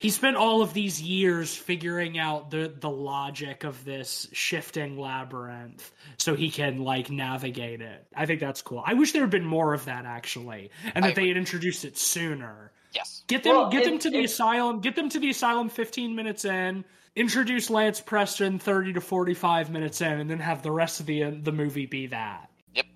[0.00, 5.90] he spent all of these years figuring out the the logic of this shifting labyrinth
[6.18, 8.06] so he can like navigate it.
[8.14, 8.82] I think that's cool.
[8.84, 11.84] I wish there had been more of that actually, and I that they had introduced
[11.84, 12.72] it sooner.
[12.92, 13.24] Yes.
[13.26, 14.80] Get them Well, get them it- to the it- asylum.
[14.80, 16.84] Get them to the asylum 15 minutes in.
[17.16, 21.22] Introduce Lance Preston 30 to 45 minutes in, and then have the rest of the
[21.24, 22.50] uh, the movie be that.
[22.74, 22.86] Yep.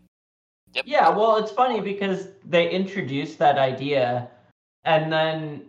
[0.84, 4.28] Yeah, well, it's funny because they introduced that idea,
[4.84, 5.62] and then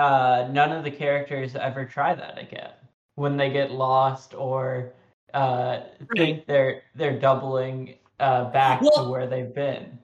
[0.00, 2.70] uh, none of the characters ever try that again
[3.16, 4.92] when they get lost or
[5.34, 5.80] uh,
[6.16, 9.98] think they're they're doubling uh, back Well- to where they've been.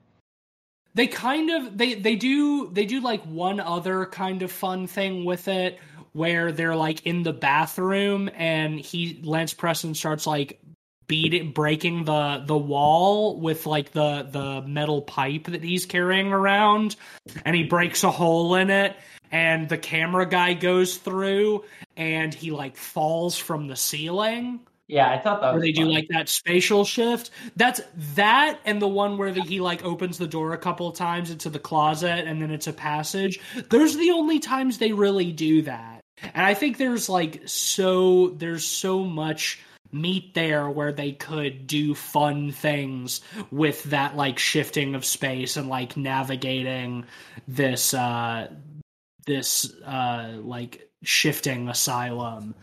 [0.95, 5.25] they kind of they they do they do like one other kind of fun thing
[5.25, 5.79] with it
[6.13, 10.59] where they're like in the bathroom and he Lance Preston starts like
[11.07, 16.95] beating breaking the the wall with like the the metal pipe that he's carrying around
[17.45, 18.95] and he breaks a hole in it
[19.31, 21.63] and the camera guy goes through
[21.95, 26.07] and he like falls from the ceiling Yeah, I thought that where they do like
[26.09, 27.31] that spatial shift.
[27.57, 27.81] That's
[28.15, 31.29] that and the one where the, he like opens the door a couple of times
[31.29, 33.39] into the closet and then it's a passage.
[33.69, 36.01] Those are the only times they really do that.
[36.21, 39.59] And I think there's like so there's so much
[39.91, 43.21] meat there where they could do fun things
[43.51, 47.05] with that like shifting of space and like navigating
[47.47, 48.47] this uh
[49.27, 52.55] this uh like shifting asylum.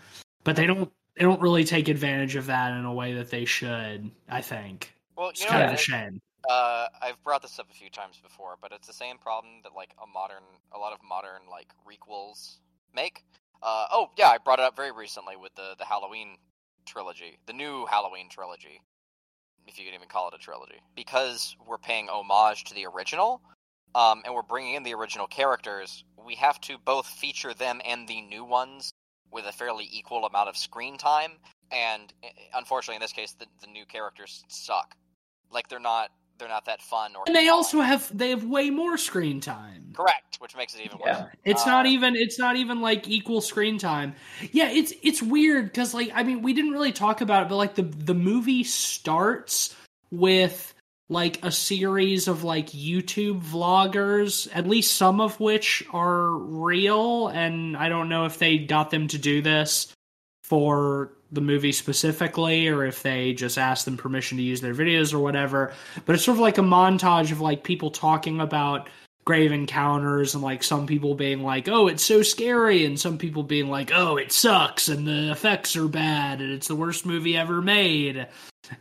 [0.44, 3.46] But they don't they don't really take advantage of that in a way that they
[3.46, 4.10] should.
[4.28, 6.20] I think Well, it's you know, kind of a shame.
[6.48, 9.74] uh, I've brought this up a few times before, but it's the same problem that
[9.74, 12.58] like a modern, a lot of modern like requels
[12.94, 13.24] make.
[13.62, 16.38] Uh, oh yeah, I brought it up very recently with the the Halloween
[16.86, 18.82] trilogy, the new Halloween trilogy,
[19.66, 23.42] if you could even call it a trilogy, because we're paying homage to the original,
[23.94, 26.04] um, and we're bringing in the original characters.
[26.26, 28.92] We have to both feature them and the new ones
[29.30, 31.32] with a fairly equal amount of screen time.
[31.70, 34.96] And eh, unfortunately, in this case, the, the new characters suck.
[35.50, 37.24] Like they're not they're not that fun or.
[37.26, 37.50] And they compelling.
[37.50, 39.94] also have they have way more screen time.
[39.94, 41.22] correct, which makes it even worse.
[41.44, 44.14] It's Uh, not even it's not even like equal screen time.
[44.52, 47.56] Yeah, it's it's weird cuz like I mean we didn't really talk about it but
[47.56, 49.76] like the the movie starts
[50.10, 50.73] with
[51.08, 57.76] like a series of like YouTube vloggers, at least some of which are real and
[57.76, 59.92] I don't know if they got them to do this
[60.44, 65.12] for the movie specifically or if they just asked them permission to use their videos
[65.12, 65.72] or whatever.
[66.06, 68.88] But it's sort of like a montage of like people talking about
[69.24, 73.42] grave encounters and like some people being like, "Oh, it's so scary," and some people
[73.42, 77.36] being like, "Oh, it sucks and the effects are bad and it's the worst movie
[77.36, 78.26] ever made."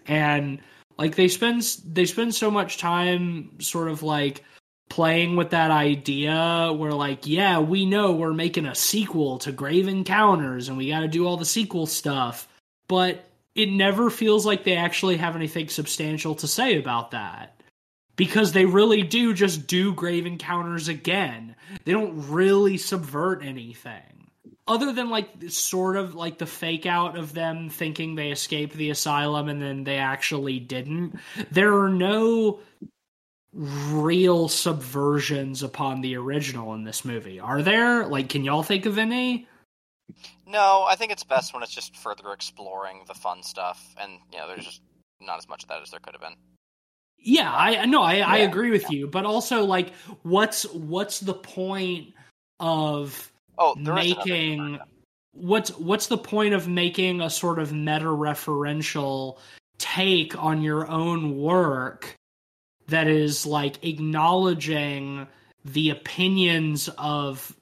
[0.05, 0.59] And
[0.97, 4.43] like they spend they spend so much time sort of like
[4.89, 9.87] playing with that idea where like yeah we know we're making a sequel to grave
[9.87, 12.47] encounters and we got to do all the sequel stuff
[12.87, 13.25] but
[13.55, 17.61] it never feels like they actually have anything substantial to say about that.
[18.15, 21.55] Because they really do just do grave encounters again.
[21.83, 24.22] They don't really subvert anything
[24.67, 28.89] other than like sort of like the fake out of them thinking they escaped the
[28.89, 31.19] asylum and then they actually didn't
[31.51, 32.59] there are no
[33.53, 37.39] real subversions upon the original in this movie.
[37.39, 38.05] Are there?
[38.05, 39.47] Like can y'all think of any?
[40.45, 44.37] No, I think it's best when it's just further exploring the fun stuff, and you
[44.37, 44.81] know, there's just
[45.21, 46.35] not as much of that as there could have been.
[47.17, 49.93] Yeah, I no, I, I agree with you, but also like,
[50.23, 52.13] what's what's the point
[52.59, 54.79] of Oh, making
[55.33, 59.37] what's what's the point of making a sort of meta referential
[59.77, 62.15] take on your own work
[62.87, 65.27] that is like acknowledging
[65.65, 67.55] the opinions of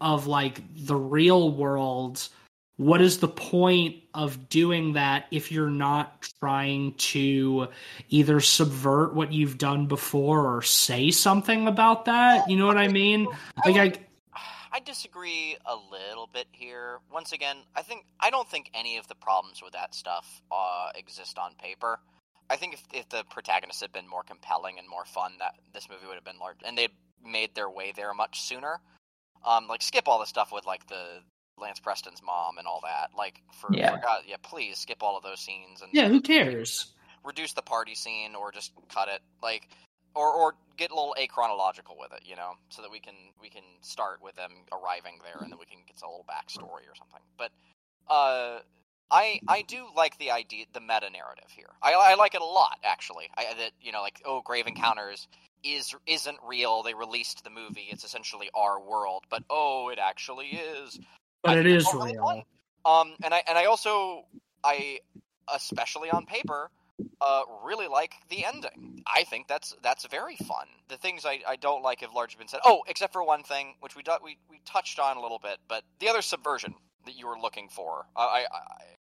[0.00, 2.28] of like the real world?
[2.76, 7.68] What is the point of doing that if you're not trying to
[8.08, 12.50] either subvert what you've done before or say something about that?
[12.50, 13.28] You know what i mean?
[13.64, 14.08] Like
[14.74, 16.98] i disagree a little bit here.
[17.12, 20.88] Once again, I think I don't think any of the problems with that stuff uh,
[20.96, 22.00] exist on paper.
[22.50, 25.88] I think if if the protagonists had been more compelling and more fun, that this
[25.88, 26.90] movie would have been large, and they'd
[27.24, 28.80] made their way there much sooner.
[29.46, 31.20] Um, like skip all the stuff with like the
[31.58, 33.10] Lance Preston's mom and all that.
[33.16, 33.90] Like for, Yeah.
[33.90, 36.92] for God, yeah, please skip all of those scenes and yeah who cares
[37.24, 39.68] reduce the party scene or just cut it like
[40.14, 43.48] or or get a little achronological with it you know so that we can we
[43.48, 46.94] can start with them arriving there and then we can get a little backstory or
[46.96, 47.50] something but
[48.08, 48.58] uh
[49.10, 52.44] I I do like the idea the meta narrative here I I like it a
[52.44, 55.28] lot actually I that you know like oh grave encounters
[55.64, 56.82] is isn't real.
[56.82, 57.88] They released the movie.
[57.90, 61.00] It's essentially our world, but oh, it actually is.
[61.42, 62.44] But I it is all really real.
[62.84, 64.26] Um, and I and I also
[64.62, 65.00] I
[65.52, 66.70] especially on paper
[67.20, 69.02] uh really like the ending.
[69.06, 70.66] I think that's that's very fun.
[70.88, 72.60] The things I, I don't like have largely been said.
[72.64, 75.58] Oh, except for one thing which we do, we we touched on a little bit,
[75.68, 76.74] but the other subversion
[77.06, 78.60] that you were looking for, uh, I, I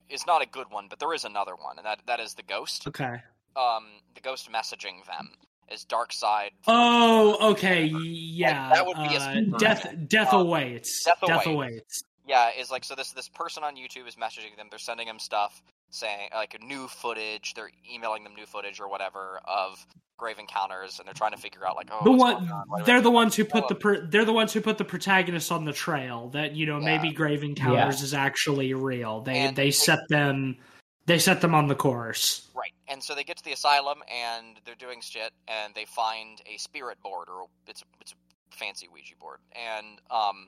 [0.09, 2.43] is not a good one, but there is another one, and that that is the
[2.43, 2.87] ghost.
[2.87, 3.21] Okay.
[3.55, 3.85] Um,
[4.15, 5.29] the ghost messaging them
[5.71, 6.51] is dark side.
[6.67, 7.85] Oh, okay.
[7.85, 8.69] Yeah.
[8.73, 9.51] that would be a uh, subversion.
[9.57, 9.95] death.
[10.07, 11.03] Death Um, awaits.
[11.03, 11.47] Death Death awaits.
[11.47, 12.03] awaits.
[12.27, 12.95] Yeah, is like so.
[12.95, 14.67] This this person on YouTube is messaging them.
[14.69, 17.53] They're sending them stuff saying like new footage.
[17.53, 19.85] They're emailing them new footage or whatever of
[20.17, 22.63] grave encounters, and they're trying to figure out like oh, the what's one going on?
[22.67, 25.51] Why they're the ones who put the per, they're the ones who put the protagonist
[25.51, 26.97] on the trail that you know Yeah.
[26.97, 30.57] maybe grave encounters is actually real they And they they- set them
[31.05, 32.73] they set them on the course right.
[32.87, 36.57] And so they get to the asylum and they're doing shit, and they find a
[36.57, 40.47] spirit board or it's a, it's a fancy Ouija board, and um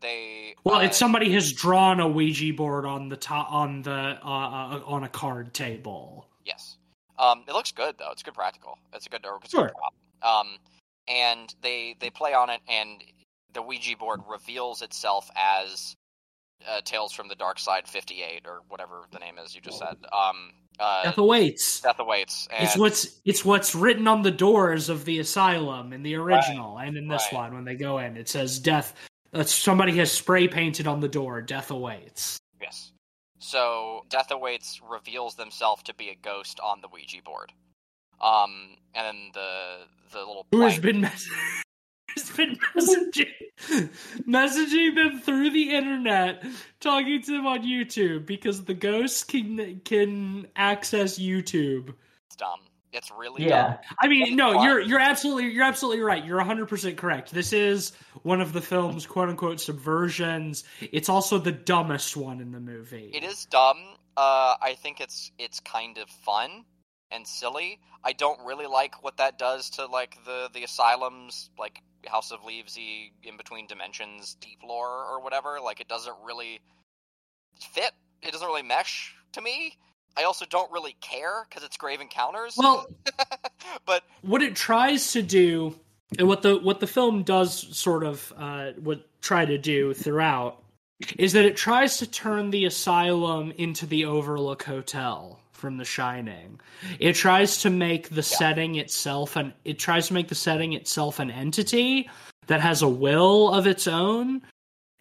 [0.00, 3.90] they well uh, it's somebody has drawn a ouija board on the top on the
[3.90, 6.76] uh, uh, on a card table Yes.
[7.18, 8.10] Um, it looks good though.
[8.12, 8.78] It's good practical.
[8.92, 9.66] It's a good, it's Sure.
[9.68, 9.94] good prop.
[10.22, 10.58] Um,
[11.08, 13.02] and they they play on it, and
[13.52, 15.96] the Ouija board reveals itself as
[16.66, 19.96] uh, Tales from the Dark Side 58 or whatever the name is you just said.
[20.12, 22.48] Um, uh, death awaits Death awaits.
[22.52, 26.78] And, it's what's it's what's written on the doors of the asylum in the original
[26.78, 27.42] and in this right.
[27.42, 28.92] one when they go in it says death
[29.34, 32.92] uh, somebody has spray painted on the door death awaits yes.
[33.38, 37.52] So Death awaits reveals themselves to be a ghost on the Ouija board.
[38.20, 39.78] Um, and then the
[40.12, 41.28] the little who has been mess-
[42.16, 43.90] has been messaging
[44.26, 46.44] messaging them through the internet,
[46.80, 51.94] talking to them on YouTube because the ghosts can can access YouTube.
[52.26, 52.60] it's dumb.
[52.94, 53.62] It's really Yeah.
[53.68, 53.78] dumb.
[54.00, 54.64] I mean, no, Why?
[54.66, 56.24] you're you're absolutely you're absolutely right.
[56.24, 57.32] You're 100% correct.
[57.32, 57.92] This is
[58.22, 60.64] one of the film's quote unquote subversions.
[60.80, 63.10] It's also the dumbest one in the movie.
[63.12, 63.96] It is dumb.
[64.16, 66.64] Uh, I think it's it's kind of fun
[67.10, 67.80] and silly.
[68.04, 72.44] I don't really like what that does to like the the asylum's like House of
[72.44, 75.58] Leavesy in between dimensions deep lore or whatever.
[75.60, 76.60] Like it doesn't really
[77.72, 77.92] fit.
[78.22, 79.76] It doesn't really mesh to me.
[80.16, 82.54] I also don't really care because it's Grave Encounters.
[82.56, 82.86] Well,
[83.86, 85.78] but what it tries to do
[86.18, 90.62] and what the what the film does sort of uh what try to do throughout
[91.18, 96.60] is that it tries to turn the asylum into the overlook hotel from the shining.
[96.98, 101.18] It tries to make the setting itself and it tries to make the setting itself
[101.18, 102.08] an entity
[102.46, 104.42] that has a will of its own.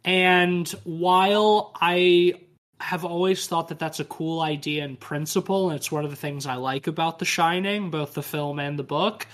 [0.06, 2.34] And while i
[2.80, 6.18] have always thought that that's a cool idea in principle and it's one of the
[6.18, 9.28] things i like about the shining both the film and the book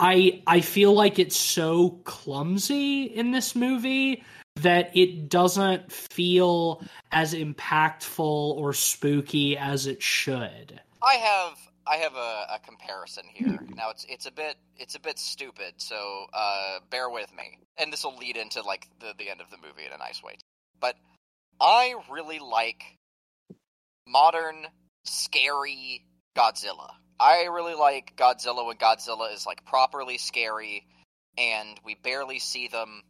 [0.00, 4.24] i i feel like it's so clumsy in this movie
[4.56, 6.82] that it doesn't feel
[7.12, 13.58] as impactful or spooky as it should I have I have a, a comparison here.
[13.74, 17.58] Now it's it's a bit it's a bit stupid, so uh, bear with me.
[17.78, 20.22] And this will lead into like the the end of the movie in a nice
[20.22, 20.36] way.
[20.80, 20.96] But
[21.60, 22.82] I really like
[24.06, 24.66] modern
[25.04, 26.04] scary
[26.36, 26.90] Godzilla.
[27.20, 30.86] I really like Godzilla when Godzilla is like properly scary
[31.36, 33.02] and we barely see them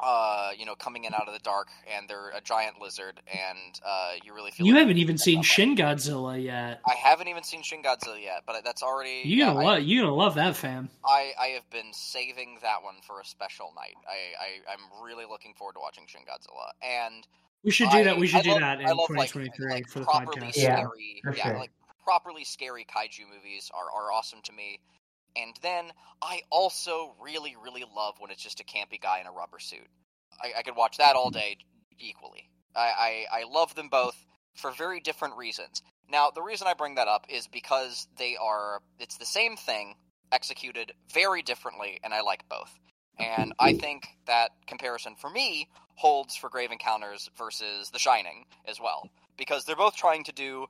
[0.00, 3.80] uh you know coming in out of the dark and they're a giant lizard and
[3.86, 7.44] uh you really feel you like- haven't even seen shin godzilla yet I haven't even
[7.44, 9.22] seen Shin Godzilla yet, but that's already.
[9.24, 12.58] you're gonna yeah, love you're gonna love that fam I, I, I have been saving
[12.62, 13.94] that one for a special night.
[14.08, 17.24] I, I I'm really looking forward to watching Shin Godzilla, and
[17.64, 19.88] we should do I- that we should I do love- that in love, 2023 like,
[19.88, 21.58] for the properly podcast Yeah, Scary, for yeah, sure.
[21.58, 24.80] like properly scary kaiju movies are are awesome to me.
[25.36, 25.90] And then
[26.22, 29.88] I also really really love when it's just a campy guy in a rubber suit.
[30.42, 31.40] I, I could watch that all mm-hmm.
[31.40, 31.56] day
[31.98, 32.50] equally.
[32.76, 34.16] I, I I love them both
[34.54, 35.82] for very different reasons.
[36.10, 39.96] Now, the reason I bring that up is because they are it's the same thing
[40.32, 42.78] executed very differently and I like both.
[43.18, 48.80] And I think that comparison for me holds for Grave Encounters versus The Shining as
[48.80, 50.66] well because they're both trying to do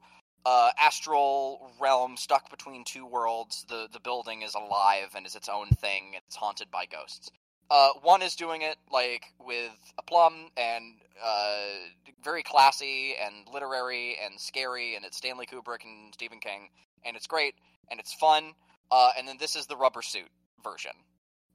[0.46, 3.64] uh, astral realm stuck between two worlds.
[3.68, 6.14] The the building is alive and is its own thing.
[6.14, 7.30] It's haunted by ghosts.
[7.70, 11.56] Uh, one is doing it like with a plum and uh,
[12.22, 16.68] very classy and literary and scary, and it's Stanley Kubrick and Stephen King,
[17.04, 17.54] and it's great
[17.90, 18.52] and it's fun.
[18.90, 20.28] Uh, and then this is the rubber suit
[20.62, 20.92] version,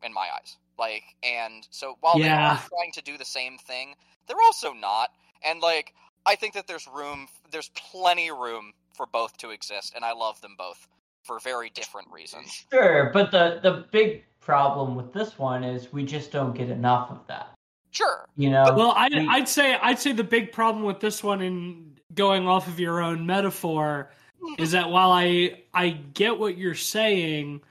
[0.04, 0.58] in my eyes.
[0.78, 3.96] Like, and so while they are trying to do the same thing,
[4.28, 5.10] they're also not.
[5.46, 5.94] And like,
[6.26, 10.40] I think that there's room, there's plenty room for both to exist, and I love
[10.42, 10.88] them both.
[11.24, 12.66] for very different reasons.
[12.72, 17.12] Sure, but the the big problem with this one is we just don't get enough
[17.12, 17.54] of that.
[17.92, 18.26] Sure.
[18.38, 18.64] You know.
[18.76, 22.48] Well, I'd, we- I'd say I'd say the big problem with this one, in going
[22.48, 24.12] off of your own metaphor,
[24.58, 27.62] is that while I I get what you're saying,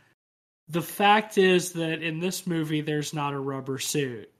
[0.68, 4.30] the fact is that in this movie there's not a rubber suit.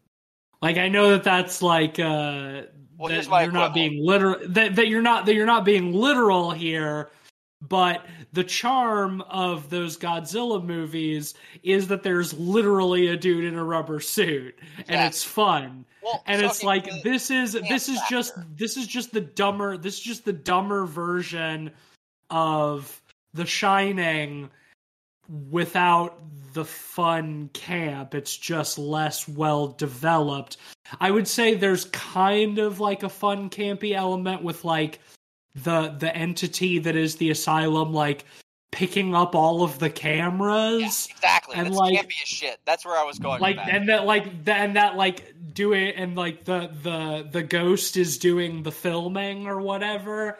[0.61, 2.63] Like I know that that's like uh
[2.97, 6.51] Well, that you're not being literal that, that you're not that you're not being literal
[6.51, 7.11] here,
[7.67, 13.65] but the charm of those Godzilla movies is that there's literally a dude in a
[13.65, 15.07] rubber suit and Yeah.
[15.07, 19.13] it's fun Well, and so, it's like this is this is just this is just
[19.13, 21.71] the dumber this is just the dumber version
[22.31, 23.01] of
[23.33, 24.51] the shining
[25.29, 26.19] without
[26.55, 30.57] the fun camp it's just less well developed
[31.01, 34.99] i would say there's kind of like a fun campy element with like
[35.55, 38.25] the the entity that is the asylum like
[38.71, 41.57] picking up all of the Yeah, cameras exactly.
[41.57, 42.59] and, That's like- campy as shit.
[42.67, 43.41] That's where I was going.
[43.41, 43.75] like with that.
[43.75, 47.97] and that like that and that like do it and like the the the ghost
[47.97, 50.39] is doing the filming or whatever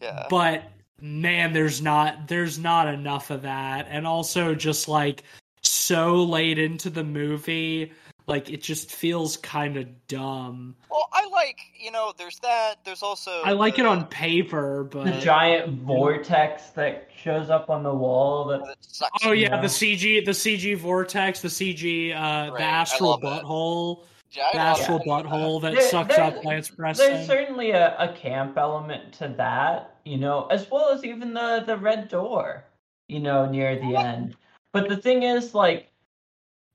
[0.00, 0.26] yeah.
[0.30, 0.62] but
[1.00, 5.22] man there's not there's not enough of that and also just like
[5.62, 7.92] so late into the movie
[8.26, 12.12] like it just feels kind of dumb Well, I like you know.
[12.16, 12.76] There's that.
[12.84, 13.42] There's also.
[13.44, 18.46] i like it on paper but the giant vortex that shows up on the wall
[18.46, 19.26] that that sucks.
[19.26, 19.60] oh yeah Yeah.
[19.60, 24.04] the cg the cg vortex the cg uh Right, the astral butthole Yeah,
[24.38, 28.56] I the love butthole that There- sucks there's- up lance there's certainly a, a camp
[28.58, 32.64] element to that, you know, as well as even the the red door,
[33.08, 34.36] you know, near the end.
[34.72, 35.90] But the thing is, like,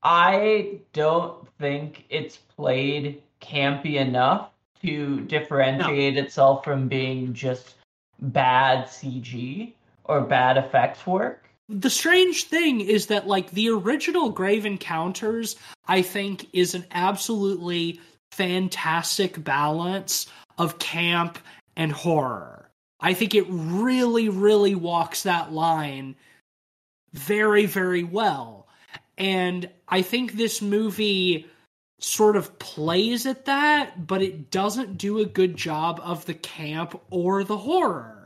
[0.02, 4.50] I don't think it's played campy enough
[4.82, 7.74] to differentiate itself from being just
[8.20, 11.49] bad CG or bad effects work.
[11.70, 15.56] The strange thing is that like the original grave encounters
[15.86, 18.00] i think is an absolutely
[18.32, 20.26] fantastic balance
[20.58, 21.38] of camp
[21.76, 22.70] and horror.
[23.00, 26.16] I think it really really walks that line
[27.12, 28.68] very very well.
[29.16, 31.46] And i think this movie
[31.98, 36.98] sort of plays at that but it doesn't do a good job of the camp
[37.10, 38.19] or the horror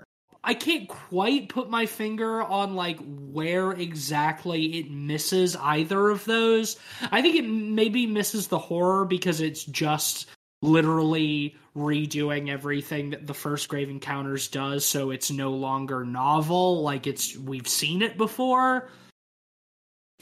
[0.45, 2.99] I can't quite put my finger on like
[3.33, 6.79] where exactly it misses either of those.
[7.11, 10.27] I think it maybe misses the horror because it's just
[10.63, 16.83] literally redoing everything that the first Grave Encounters does, so it's no longer novel.
[16.83, 18.91] Like it's we've seen it before.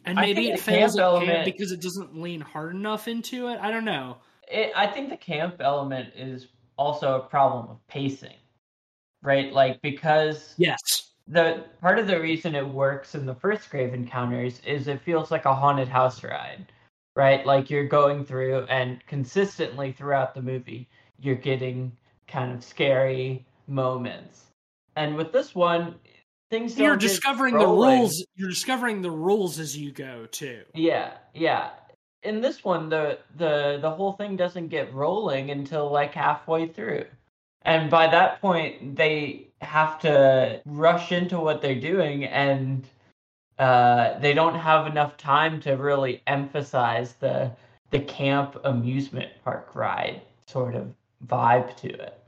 [0.05, 3.49] And maybe it fails camp at camp element- because it doesn't lean hard enough into
[3.49, 3.59] it.
[3.61, 4.19] I don't know.
[4.49, 8.37] it, I think the camp element is also a problem of pacing,
[9.23, 9.53] right?
[9.53, 11.13] Like because Yes.
[11.29, 15.31] the part of the reason it works in the first Grave Encounters is it feels
[15.31, 16.73] like a haunted house ride,
[17.17, 17.45] right?
[17.47, 20.89] Like you're going through and consistently throughout the movie,
[21.21, 21.93] you're getting
[22.27, 24.47] kind of scary moments.
[24.97, 25.95] And with this one,
[26.51, 28.25] things You're discovering the rules.
[28.37, 30.63] You're discovering the rules as you go too.
[30.75, 31.71] Yeah, yeah.
[32.25, 37.07] In this one, the the the whole thing doesn't get rolling until like halfway through,
[37.65, 42.87] and by that point, they have to rush into what they're doing, and
[43.59, 47.51] uh, they don't have enough time to really emphasize the
[47.91, 50.95] the camp amusement park ride sort of
[51.27, 52.19] vibe to it.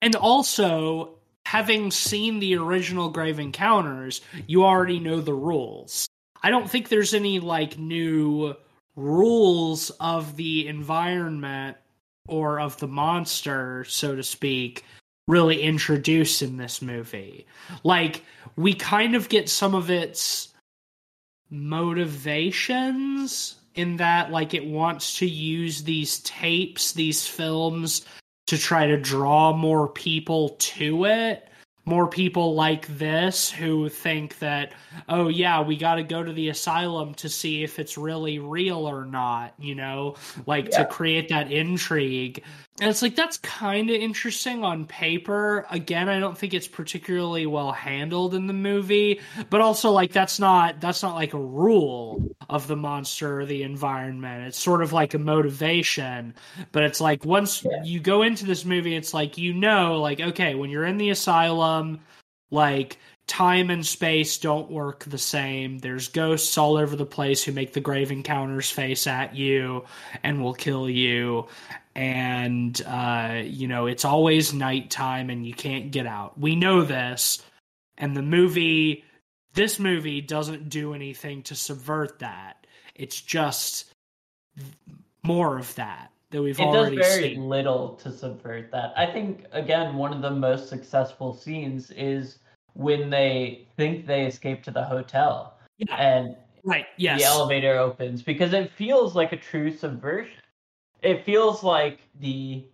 [0.00, 6.08] And also, having seen the original Grave Encounters, you already know the rules.
[6.42, 8.54] I don't think there's any like new
[8.94, 11.76] rules of the environment
[12.28, 14.84] or of the monster, so to speak,
[15.26, 17.46] really introduced in this movie.
[17.82, 18.24] Like,
[18.56, 20.48] we kind of get some of its
[21.50, 28.04] motivations in that, like, it wants to use these tapes, these films,
[28.46, 31.48] to try to draw more people to it.
[31.88, 34.72] More people like this who think that,
[35.08, 38.86] oh, yeah, we got to go to the asylum to see if it's really real
[38.86, 40.80] or not, you know, like Yeah.
[40.80, 42.44] to create that intrigue.
[42.80, 45.66] And it's like, that's kind of interesting on paper.
[45.70, 49.20] Again, I don't think it's particularly well handled in the movie,
[49.50, 53.62] but also, like, that's not, that's not like a rule of the monster or the
[53.64, 54.46] environment.
[54.46, 56.34] It's sort of like a motivation
[56.72, 57.82] but it's like once Yeah.
[57.84, 61.10] you go into this movie it's like you know like okay when you're in the
[61.10, 62.00] asylum
[62.50, 67.52] like time and space don't work the same there's ghosts all over the place who
[67.52, 69.84] make the grave encounters face at you
[70.22, 71.46] and will kill you
[71.98, 77.42] and uh you know it's always nighttime and you can't get out we know this
[77.98, 79.04] and the movie
[79.54, 82.64] This movie doesn't do anything to subvert that.
[82.94, 83.90] It's just
[85.24, 87.48] more of that that we've it does already very seen.
[87.48, 88.92] little to subvert that.
[88.96, 92.38] I think again one of the most successful scenes is
[92.74, 96.86] when they think they escape to the hotel Yeah, and right.
[96.96, 97.20] Yes.
[97.20, 100.38] the elevator opens because it feels like a true subversion.
[101.02, 102.64] It feels like the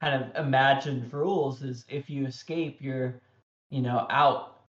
[0.00, 3.20] kind of imagined rules is if you escape, you're,
[3.70, 4.64] you know, out,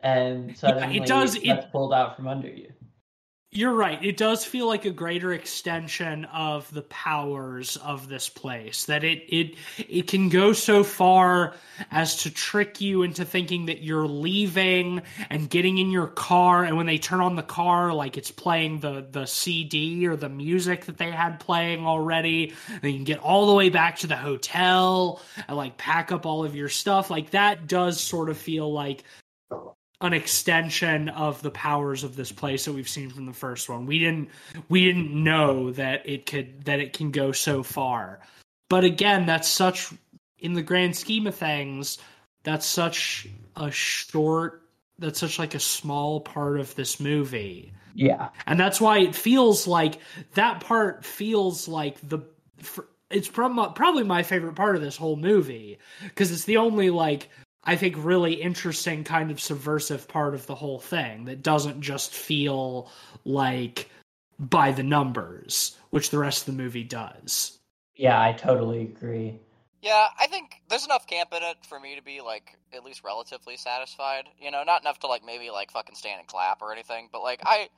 [0.00, 2.72] and suddenly does- it- that's pulled out from under you.
[3.56, 4.04] You're right.
[4.04, 8.86] It does feel like a greater extension of the powers of this place.
[8.86, 11.54] That it it it can go so far
[11.92, 16.76] as to trick you into thinking that you're leaving and getting in your car and
[16.76, 20.86] when they turn on the car like it's playing the the CD or the music
[20.86, 22.54] that they had playing already.
[22.82, 26.26] Then you can get all the way back to the hotel and like pack up
[26.26, 27.08] all of your stuff.
[27.08, 29.04] Like that does sort of feel like
[30.00, 33.86] an extension of the powers of this place that we've seen from the first one.
[33.86, 34.28] We didn't
[34.68, 38.20] we didn't know that it could that it can go so far.
[38.68, 39.92] But again, that's such
[40.38, 41.98] in the grand scheme of things,
[42.42, 44.62] that's such a short
[44.98, 47.72] that's such like a small part of this movie.
[47.96, 49.98] Yeah, And that's why it feels like
[50.34, 52.20] that part feels like the
[52.58, 56.90] for, it's prob- probably my favorite part of this whole movie because it's the only
[56.90, 57.28] like
[57.64, 62.14] I think really interesting kind of subversive part of the whole thing that doesn't just
[62.14, 62.90] feel
[63.24, 63.88] like
[64.38, 67.58] by the numbers, which the rest of the movie does.
[67.96, 69.38] yeah, I totally agree.
[69.80, 73.04] Yeah, I think there's enough camp in it for me to be like at least
[73.04, 74.24] relatively satisfied.
[74.38, 77.22] You know, not enough to like maybe like fucking stand and clap or anything, but
[77.22, 77.68] like I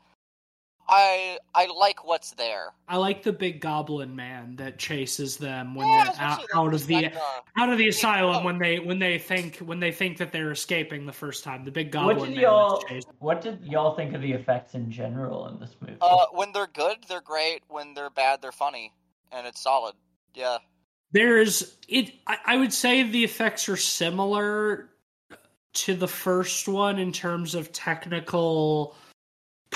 [0.89, 2.68] I I like what's there.
[2.89, 6.87] I like the big goblin man that chases them when Yeah, they're out, out of
[6.87, 8.45] the like, uh, out of the asylum oh.
[8.45, 11.64] when they when they think when they think that they're escaping the first time.
[11.64, 12.84] The big goblin What did man y'all
[13.18, 15.97] What did y'all think of the effects in general in this movie?
[16.01, 17.62] uh, when they're good, they're great.
[17.68, 18.93] When they're bad, they're funny,
[19.32, 19.95] and it's solid.
[20.34, 20.59] Yeah.
[21.11, 22.12] There's it.
[22.26, 24.91] I, I would say the effects are similar
[25.72, 28.95] to the first one in terms of technical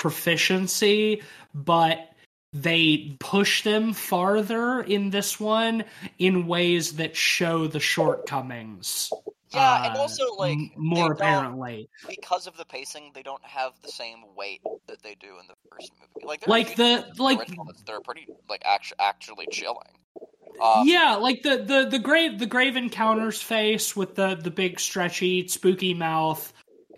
[0.01, 1.21] proficiency,
[1.53, 2.09] but
[2.53, 5.85] they push them farther in this one
[6.17, 9.13] in ways that show the shortcomings.
[9.53, 11.87] Yeah, and uh, also like m- more apparently.
[12.09, 15.53] because of the pacing, they don't have the same weight that they do in the
[15.71, 16.25] first movie.
[16.25, 17.47] Like, Like the like
[17.85, 19.99] they're pretty like actu- actually chilling.
[20.59, 24.79] Um, yeah, like the the the grave the grave encounters face with the the big
[24.79, 26.51] stretchy spooky mouth.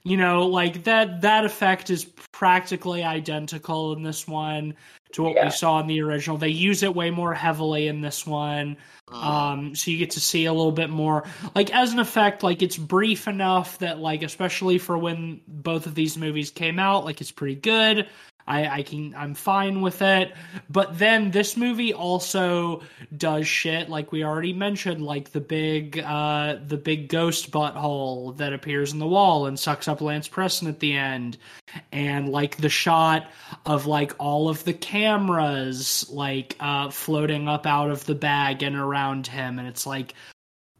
[0.05, 4.73] You know, like that that effect is practically identical in this one
[5.13, 5.45] to what Yeah.
[5.45, 6.37] we saw in the original.
[6.37, 8.75] They use it way more heavily in this one.
[9.09, 11.23] mm, Um, so you get to see a little bit more.
[11.55, 15.95] Like as an effect, like it's brief enough that like especially for when both of
[15.95, 18.07] these movies came out, like it's pretty good.
[18.47, 20.33] I, I can I'm fine with it.
[20.69, 22.81] But then this movie also
[23.15, 28.53] does shit like we already mentioned, like the big uh the big ghost butthole that
[28.53, 31.37] appears in the wall and sucks up Lance Preston at the end.
[31.91, 33.31] And like the shot
[33.65, 38.75] of like all of the cameras like uh floating up out of the bag and
[38.75, 40.13] around him and it's like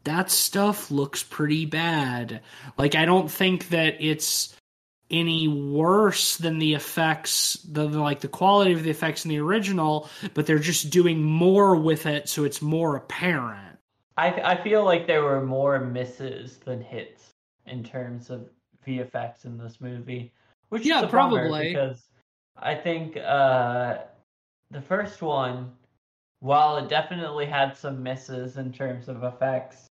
[0.04, 2.42] that stuff looks pretty bad.
[2.76, 4.54] Like I don't think that it's
[5.10, 9.38] any worse than the effects the the- like the quality of the effects in the
[9.38, 13.78] original, but they're just doing more with it so it's more apparent.
[14.16, 17.30] I I feel like there were more misses than hits
[17.66, 18.48] in terms of
[18.86, 20.32] VFX in this movie,
[20.68, 21.68] which Yeah, probably.
[21.68, 22.08] because
[22.56, 23.98] I think uh,
[24.70, 25.72] the first one,
[26.40, 29.86] while it definitely had some misses in terms of effects,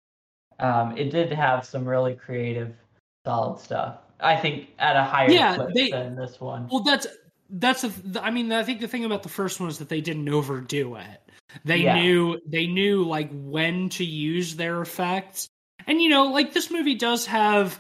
[0.58, 2.76] um, it did have some really creative,
[3.24, 3.98] solid stuff.
[4.22, 6.68] I think at a higher Yeah, clip they- than this one.
[6.70, 7.06] Well, that's
[7.50, 7.90] that's a,
[8.22, 10.94] I mean, I think the thing about the first one is that they didn't overdo
[10.96, 11.20] it.
[11.64, 12.00] They Yeah.
[12.00, 15.48] knew they knew like when to use their effects,
[15.86, 17.78] and you know, like this movie does have,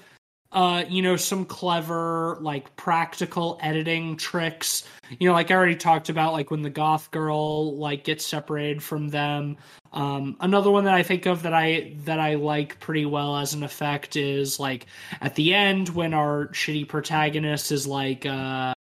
[0.52, 4.84] uh, you know, some clever like practical editing tricks.
[5.18, 8.82] You know, like I already talked about, like when the goth girl like gets separated
[8.82, 9.56] from them.
[9.92, 13.54] Um, another one that I think of that I that I like pretty well as
[13.54, 14.86] an effect is like
[15.20, 18.74] at the end when our shitty protagonist is like uh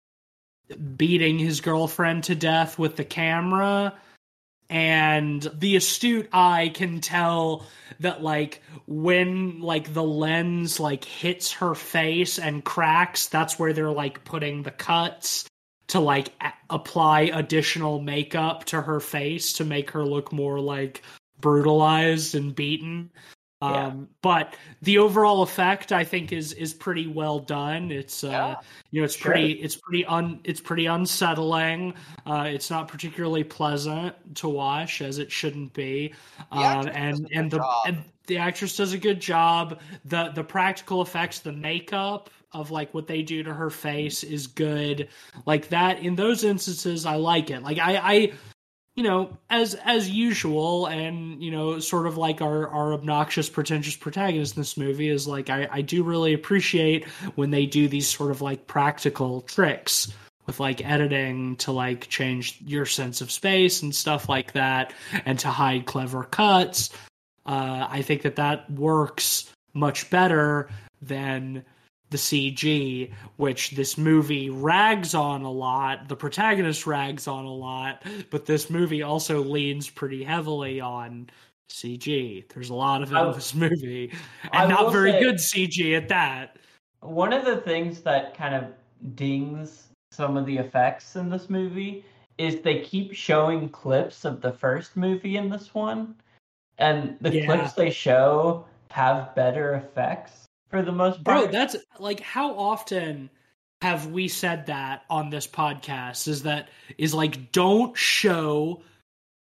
[0.95, 3.93] beating his girlfriend to death with the camera
[4.69, 7.65] and the astute eye can tell
[7.99, 13.91] that like when like the lens like hits her face and cracks that's where they're
[13.91, 15.45] like putting the cuts
[15.87, 21.03] to like a- apply additional makeup to her face to make her look more like
[21.39, 23.09] brutalized and beaten
[23.61, 23.93] Um, Yeah.
[24.21, 27.91] but the overall effect, I think, is is pretty well done.
[27.91, 28.55] It's uh, Yeah.
[28.91, 29.31] you know, it's Sure.
[29.33, 31.93] pretty, it's pretty un, it's pretty unsettling.
[32.25, 36.13] Uh, it's not particularly pleasant to watch, as it shouldn't be.
[36.51, 39.79] Um, actress and and the and the actress does a good job.
[40.05, 44.47] the The practical effects, the makeup of like what they do to her face is
[44.47, 45.09] good.
[45.45, 47.61] Like that in those instances, I like it.
[47.61, 48.33] Like I, I
[48.99, 53.95] you know, as as usual, and you know, sort of like our our obnoxious, pretentious
[53.95, 58.09] protagonist in this movie is like I I do really appreciate when they do these
[58.09, 60.13] sort of like practical tricks
[60.47, 64.93] with like editing to like change your sense of space and stuff like that,
[65.23, 66.89] and to hide clever cuts.
[67.45, 70.69] Uh, I think that that works much better
[71.01, 71.63] than
[72.09, 76.07] the CG, which this movie rags on a lot.
[76.07, 81.29] The protagonist rags on a lot, but this movie also leans pretty heavily on
[81.69, 82.47] CG.
[82.53, 84.11] There's a lot of it in this movie,
[84.53, 86.57] and not very say- good CG at that.
[87.01, 88.65] One of the things that kind of
[89.15, 92.03] dings some of the effects in this movie
[92.39, 96.15] is they keep showing clips of the first movie in this one,
[96.79, 97.45] and the Yeah.
[97.45, 101.45] clips they show have better effects for the most part.
[101.45, 103.29] Bro, that's like how often
[103.81, 106.27] have we said that on this podcast?
[106.27, 108.81] Is that is like don't show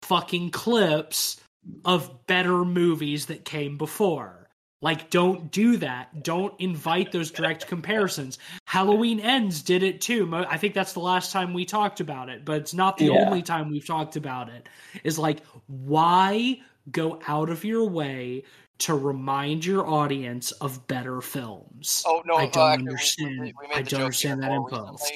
[0.02, 1.40] fucking clips
[1.84, 4.48] of better movies that came before.
[4.80, 6.24] Like don't do that.
[6.24, 8.38] Don't invite those direct comparisons.
[8.66, 10.28] Halloween Ends did it too.
[10.34, 13.24] I think that's the last time we talked about it, but it's not the Yeah.
[13.24, 14.68] only time we've talked about it.
[15.04, 16.60] Is like why
[16.90, 18.42] go out of your way
[18.78, 22.02] to remind your audience of better films.
[22.06, 23.40] Oh no, I uh, don't we- understand.
[23.40, 25.10] We, we I don't understand that impulse.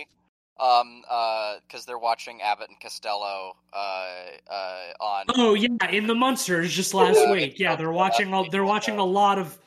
[0.59, 4.07] Um, uh, because they're watching Abbott and Costello, uh,
[4.51, 5.27] uh, on.
[5.37, 7.59] Oh yeah, in the Munsters just last Yeah, week.
[7.59, 8.33] Yeah, they're watching.
[8.33, 9.59] A, they're watching a lot of.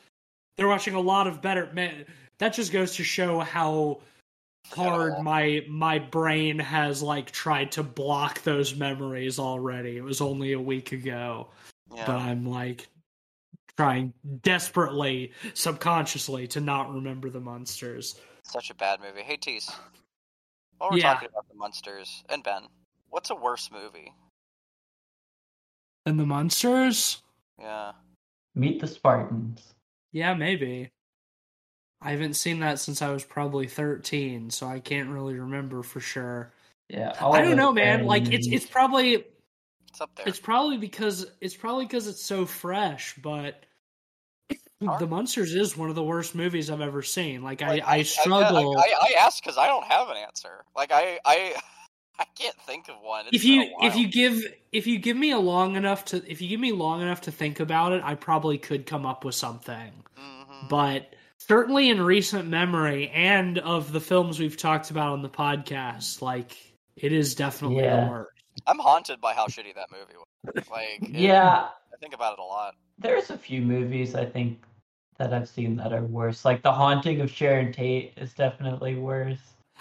[0.56, 1.70] They're watching a lot of better.
[1.72, 2.06] Man,
[2.38, 4.00] that just goes to show how
[4.72, 5.22] hard Fennel.
[5.22, 9.96] my my brain has like tried to block those memories already.
[9.96, 11.48] It was only a week ago,
[11.94, 12.04] Yeah.
[12.04, 12.88] but I'm like
[13.80, 14.12] trying
[14.42, 18.20] desperately, subconsciously, to not remember the Munsters.
[18.42, 19.22] Such a bad movie.
[19.22, 19.70] Hey, Tease.
[20.76, 21.14] While we're Yeah.
[21.14, 22.68] talking about the Munsters and Ben,
[23.08, 24.12] what's a worse movie?
[26.04, 27.22] Than the Munsters?
[27.58, 27.92] Yeah.
[28.54, 29.74] Meet the Spartans.
[30.12, 30.90] Yeah, maybe.
[32.02, 36.00] I haven't seen that since I was probably 13, so I can't really remember for
[36.00, 36.52] sure.
[36.88, 38.00] Yeah, I don't know, man.
[38.00, 39.24] Spartan Like it's it's probably
[39.88, 40.28] It's up there.
[40.28, 43.64] it's probably because it's probably because it's so fresh, but
[44.80, 47.42] The Munsters is one of the worst movies I've ever seen.
[47.42, 48.78] Like, Like, I, I struggle.
[48.78, 50.64] I, I, I asked because I don't have an answer.
[50.74, 51.54] Like I, I,
[52.18, 53.26] I can't think of one.
[53.26, 56.40] It's if you if you give if you give me a long enough to if
[56.40, 59.34] you give me long enough to think about it, I probably could come up with
[59.34, 59.92] something.
[60.18, 60.68] Mhm.
[60.70, 66.22] But certainly in recent memory and of the films we've talked about on the podcast,
[66.22, 66.56] like
[66.96, 68.04] it is definitely Yeah.
[68.06, 68.30] the worst.
[68.66, 70.68] I'm haunted by how shitty that movie was.
[70.70, 72.74] Like, it- Yeah, I think about it a lot.
[72.98, 74.58] there's a few movies I think
[75.20, 76.44] that I've seen that are worse.
[76.46, 79.38] Like The Haunting of Sharon Tate is definitely worse.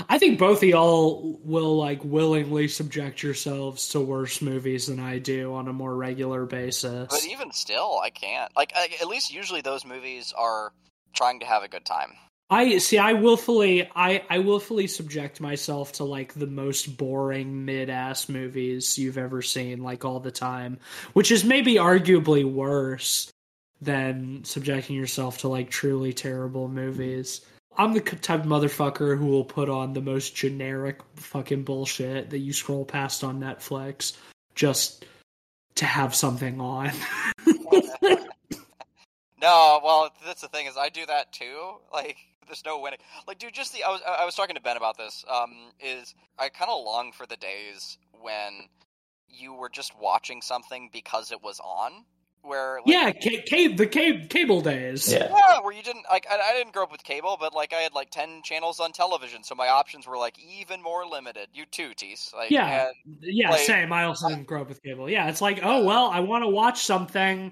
[0.09, 5.17] I think both of y'all will like willingly subject yourselves to worse movies than I
[5.19, 7.07] do on a more regular basis.
[7.09, 8.51] But even still, I can't.
[8.55, 10.73] Like, I, at least usually those movies are
[11.13, 12.11] trying to have a good time.
[12.49, 12.97] I see.
[12.97, 19.17] I willfully, I, I willfully subject myself to like the most boring mid-ass movies you've
[19.17, 20.79] ever seen, like all the time,
[21.13, 23.31] which is maybe arguably worse
[23.81, 27.41] than subjecting yourself to like truly terrible movies.
[27.77, 32.39] I'm the type of motherfucker who will put on the most generic fucking bullshit that
[32.39, 34.17] you scroll past on Netflix
[34.53, 35.05] just
[35.75, 36.91] to have something on.
[39.41, 41.75] No, well, that's the thing is I do that too.
[41.93, 42.17] Like,
[42.47, 42.99] there's no winning.
[43.27, 45.23] Like, dude, just the I was I was talking to Ben about this.
[45.29, 48.67] Um, is I kind of long for the days when
[49.29, 52.05] you were just watching something because it was on.
[52.41, 55.11] Where like, yeah, ca- ca- the ca- cable days.
[55.11, 55.27] Yeah.
[55.29, 57.77] Yeah, where you didn't like I, I didn't grow up with cable, but like I
[57.81, 61.49] had like ten channels on television, so my options were like even more limited.
[61.53, 62.31] You too, Tease.
[62.35, 62.87] Like Yeah.
[63.07, 63.91] and Yeah, Like- same.
[63.91, 65.09] I also uh, didn't grow up with cable.
[65.09, 67.51] Yeah, it's like, oh well, I want to watch something,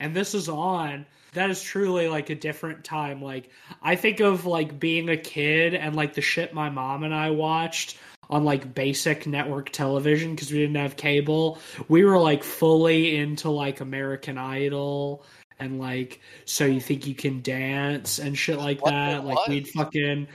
[0.00, 1.06] and this is on.
[1.32, 3.20] That is truly like a different time.
[3.22, 3.50] Like
[3.82, 7.30] I think of like being a kid and like the shit my mom and I
[7.30, 7.98] watched
[8.30, 11.58] on like basic network television because we didn't have cable.
[11.88, 15.24] We were like fully into like American Idol
[15.58, 19.24] and like so you think you can dance and shit like What that.
[19.24, 20.26] Like we'd fucking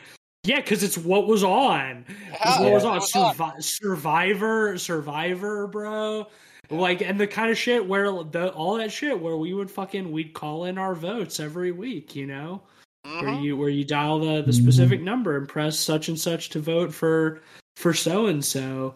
[0.43, 2.03] yeah, because it's what was on.
[2.31, 3.61] yeah, What was on was on.
[3.61, 6.27] Survivor, Survivor, bro.
[6.71, 10.11] Like and the kind of shit where the all that shit where we would fucking
[10.11, 12.61] we'd call in our votes every week, you know?
[13.03, 13.43] Where Mhm.
[13.43, 16.93] you where you dial the the specific number and press such and such to vote
[16.93, 17.41] for
[17.81, 18.95] for so and so.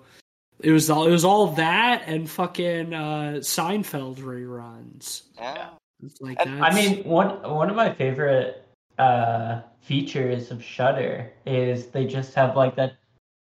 [0.61, 5.23] It was all it was all that and fucking uh Seinfeld reruns.
[5.36, 5.69] Yeah.
[6.03, 8.61] It's like And- I mean, one one of my favorite
[8.97, 12.93] uh, features of Shudder is they just have like that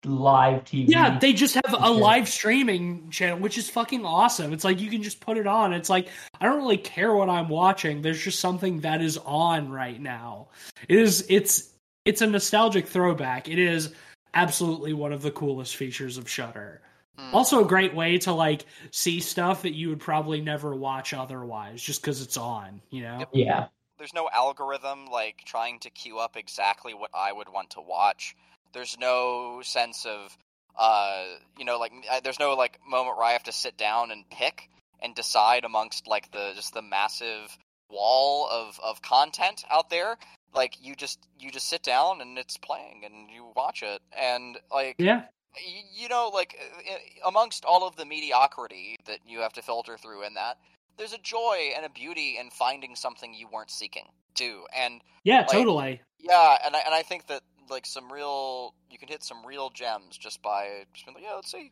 [0.06, 0.86] live TV.
[0.88, 4.54] Yeah, they just have a live streaming channel, which is fucking awesome.
[4.54, 5.74] It's like you can just put it on.
[5.74, 6.08] It's like
[6.40, 8.02] I don't really care what I'm watching.
[8.02, 10.48] There's just something that is on right now.
[10.88, 11.70] It is it's
[12.06, 13.50] it's a nostalgic throwback.
[13.50, 13.94] It is
[14.34, 16.82] absolutely one of the coolest features of Shudder.
[17.20, 17.34] Mm.
[17.34, 21.82] Also a great way to like see stuff that you would probably never watch otherwise
[21.82, 23.20] just cuz it's on, you know.
[23.20, 23.30] Yep.
[23.34, 23.68] yeah,
[23.98, 28.36] there's no algorithm like trying to queue up exactly what I would want to watch.
[28.74, 30.38] There's no sense of
[30.78, 31.26] uh
[31.58, 31.92] you know like
[32.24, 34.70] there's no like moment where I have to sit down and pick
[35.02, 37.58] and decide amongst like the just the massive
[37.92, 40.18] wall of of content out there.
[40.54, 44.58] Like you just you just sit down and it's playing and you watch it and
[44.72, 45.24] like Yeah.
[45.96, 50.26] you know like uh, amongst all of the mediocrity that you have to filter through
[50.26, 50.58] in that
[50.98, 55.40] there's a joy and a beauty in finding something you weren't seeking too and Yeah,
[55.40, 56.02] Like- totally.
[56.20, 59.70] yeah and I, and I think that like some real you can hit some real
[59.70, 61.72] gems just by just being like yeah let's see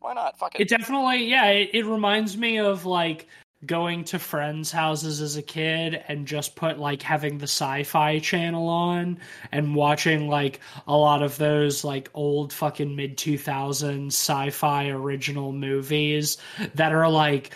[0.00, 3.26] why not fuck it, It definitely, yeah, it, it reminds me of like
[3.66, 8.68] going to friends' houses as a kid and just put like having the sci-fi channel
[8.68, 9.18] on
[9.52, 16.38] and watching like a lot of those like old fucking mid 2000s sci-fi original movies
[16.74, 17.52] that are like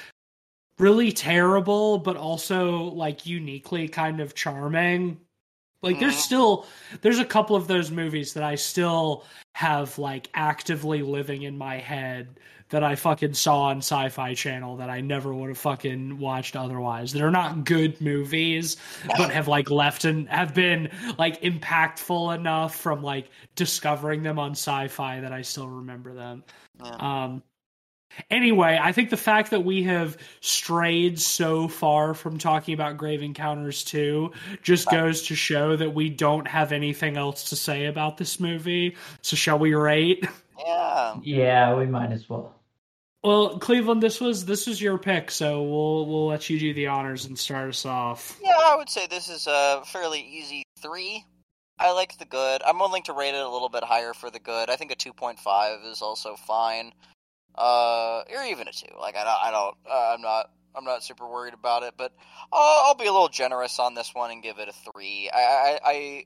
[0.78, 5.18] really terrible but also like uniquely kind of charming.
[5.82, 6.20] Like there's Mhm.
[6.20, 6.66] still
[7.02, 11.78] there's a couple of those movies that I still have like actively living in my
[11.78, 12.38] head
[12.70, 17.12] that I fucking saw on Sci-Fi Channel that I never would have fucking watched otherwise.
[17.12, 18.76] That are not good movies,
[19.16, 24.52] but have like left and have been like impactful enough from like discovering them on
[24.52, 26.44] Sci-Fi that I still remember them.
[26.82, 27.24] Yeah.
[27.24, 27.42] Um
[28.30, 33.22] anyway, I think the fact that we have strayed so far from talking about Grave
[33.22, 34.30] Encounters 2
[34.62, 38.96] just goes to show that we don't have anything else to say about this movie.
[39.22, 40.26] So shall we rate?
[40.58, 42.57] yeah yeah, we might as well.
[43.24, 46.86] Well, Cleveland, this was this was your pick, so we'll we'll let you do the
[46.86, 48.38] honors and start us off.
[48.42, 51.24] yeah I would say this is a fairly easy three
[51.80, 54.38] I like the good I'm willing to rate it a little bit higher for the
[54.38, 56.92] good I think a 2.5 is also fine
[57.58, 58.86] uh, or even a two.
[58.98, 61.94] Like I don't, I don't, uh, I'm not, I'm not super worried about it.
[61.98, 62.12] But
[62.52, 65.28] I'll, I'll be a little generous on this one and give it a three.
[65.34, 66.24] I, I, I,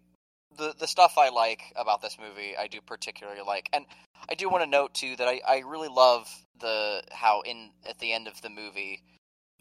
[0.57, 3.87] the the stuff I like about this movie, I do particularly like, and
[4.29, 6.29] I do want to note too that I, I really love
[6.61, 9.03] the how in at the end of the movie.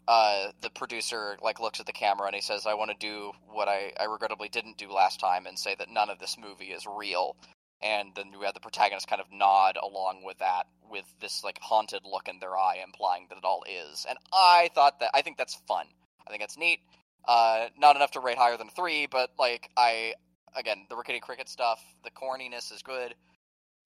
[0.08, 3.32] Uh, the producer like looks at the camera and he says, "I want to do
[3.46, 6.72] what I, I regrettably didn't do last time, and say that none of this movie
[6.72, 7.36] is real."
[7.82, 11.58] and then we have the protagonist kind of nod along with that with this like
[11.60, 15.22] haunted look in their eye implying that it all is and i thought that i
[15.22, 15.86] think that's fun
[16.26, 16.80] i think that's neat
[17.26, 20.14] uh not enough to rate higher than three but like i
[20.56, 23.14] again the rickety cricket stuff the corniness is good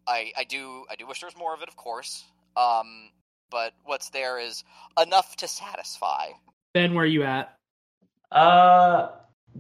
[0.06, 2.24] i i do i do wish there was more of it of course
[2.56, 3.10] um
[3.50, 4.64] but what's there is
[5.00, 6.28] enough to satisfy
[6.76, 7.56] Ben, where are you at?
[8.30, 9.12] Uh,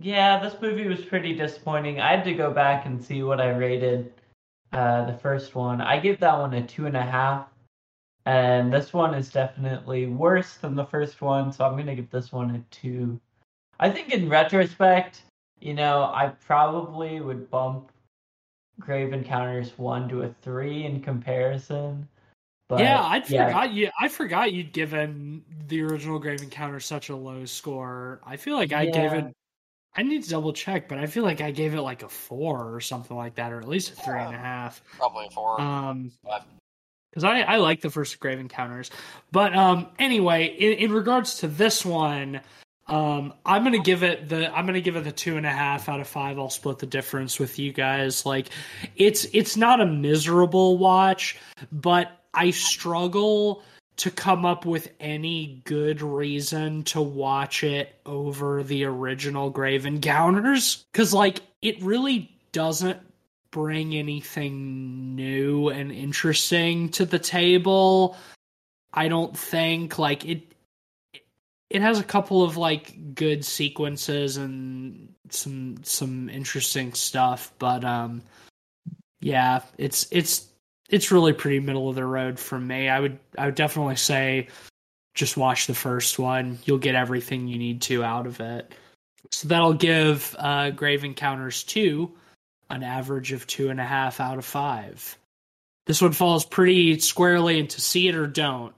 [0.02, 1.98] yeah, this movie was pretty disappointing.
[1.98, 4.12] I had to go back and see what I rated
[4.74, 5.80] uh, the first one.
[5.80, 7.46] I give that one a two and a half,
[8.26, 12.32] and this one is definitely worse than the first one, so I'm gonna give this
[12.32, 13.18] one a two.
[13.80, 15.22] I think in retrospect,
[15.60, 17.90] you know, I probably would bump
[18.78, 22.08] Grave Encounters one to a three in comparison.
[22.68, 23.90] But yeah, I forgot you.
[24.00, 28.20] I forgot you'd given the original Grave Encounter such a low score.
[28.26, 29.32] I feel like I gave it.
[29.94, 32.74] I need to double check, but I feel like I gave it like a four
[32.74, 34.82] or something like that, or at least a three and a half.
[34.98, 36.10] probably a four Um,
[37.10, 38.90] because I I like the first Grave Encounters,
[39.30, 42.40] but um, anyway, in, in regards to this one,
[42.88, 45.88] um, I'm gonna give it the I'm gonna give it the two and a half
[45.88, 46.38] out of five.
[46.38, 48.24] I'll split the difference with you guys.
[48.24, 48.50] Like,
[48.94, 51.36] it's it's not a miserable watch,
[51.72, 53.62] but I struggle
[53.96, 60.84] to come up with any good reason to watch it over the original Grave Encounters
[60.92, 63.00] because like it really doesn't
[63.50, 68.16] bring anything new and interesting to the table.
[68.92, 70.52] I don't think like it
[71.70, 78.22] it has a couple of like good sequences and some some interesting stuff, but um
[79.20, 80.46] yeah, it's it's
[80.88, 82.88] it's really pretty middle of the road for me.
[82.88, 84.48] I would I would definitely say
[85.14, 86.58] just watch the first one.
[86.64, 88.74] You'll get everything you need to out of it.
[89.30, 92.12] So that'll give uh, Grave Encounters 2
[92.70, 95.16] an average of two and a half out of five.
[95.86, 98.74] This one falls pretty squarely into see it or don't.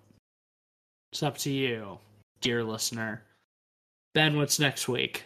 [1.13, 1.99] It's up to you,
[2.41, 3.23] dear listener.
[4.15, 5.25] Ben, what's next week?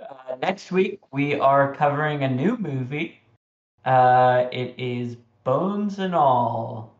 [0.00, 3.20] Uh, next week we are covering a new movie.
[3.84, 6.94] Uh, it is Bones and All.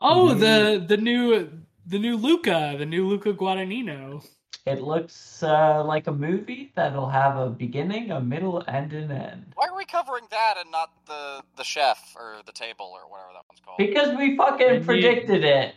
[0.00, 0.40] Oh, Mhm.
[0.40, 4.24] the the new the new Luca, the new Luca Guadagnino.
[4.64, 9.52] It looks uh, like a movie that'll have a beginning, a middle, and an end.
[9.56, 13.30] Why are we covering that and not the the chef or the table or whatever
[13.34, 13.78] that one's called?
[13.78, 14.84] Because we fucking Indeed.
[14.86, 15.74] predicted it.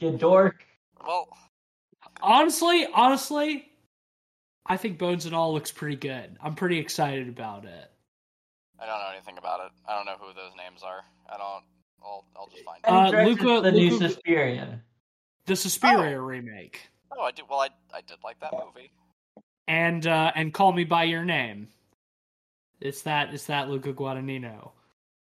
[0.00, 0.64] You dork.
[1.06, 1.28] Well,
[2.24, 3.68] Honestly, honestly,
[4.66, 6.36] I think Bones and All looks pretty good.
[6.42, 7.90] I'm pretty excited about it.
[8.80, 9.72] I don't know anything about it.
[9.88, 11.02] I don't know who those names are.
[11.28, 11.64] I don't.
[12.02, 13.14] I'll I'll just find And out.
[13.14, 14.80] Uh, Luca- the new Luca- Suspiria.
[15.46, 16.80] The Suspiria remake.
[17.16, 17.44] Oh, I did.
[17.48, 18.90] Well, I I did like that movie.
[19.68, 21.68] and uh, and call me by your name.
[22.80, 24.72] It's that it's that Luca Guadagnino,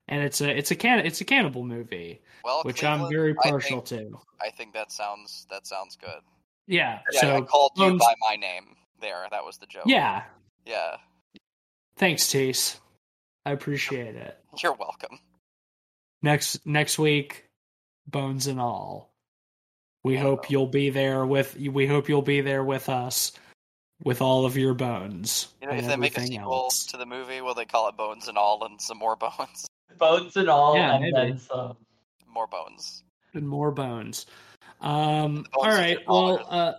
[0.08, 3.34] and it's a it's a can it's a cannibal movie, Well, which I'm Cleveland, very
[3.44, 4.18] I partial think, to.
[4.40, 6.20] I think that sounds that sounds good.
[6.66, 8.76] Yeah, Yeah, so I called you Bones- by my name.
[9.00, 9.84] There, that was the joke.
[9.86, 10.24] yeah.
[10.64, 10.96] Yeah.
[11.96, 12.80] Thanks, Tease.
[13.44, 14.38] I appreciate it.
[14.62, 15.18] You're welcome.
[16.22, 17.44] Next next week,
[18.06, 19.12] bones and all.
[20.02, 23.32] We hope you'll be there with we hope you'll be there with us
[24.02, 25.48] with all of your bones.
[25.60, 26.86] You know, if they make a sequel else.
[26.86, 29.66] to the movie, will they call it Bones and All and some more bones?
[29.98, 31.12] Bones and all, Yeah, and maybe.
[31.14, 31.76] then some.
[32.26, 33.04] More bones.
[33.34, 34.26] and more bones.
[34.84, 35.96] Um, The bones all are right.
[35.96, 36.72] their Well, uh,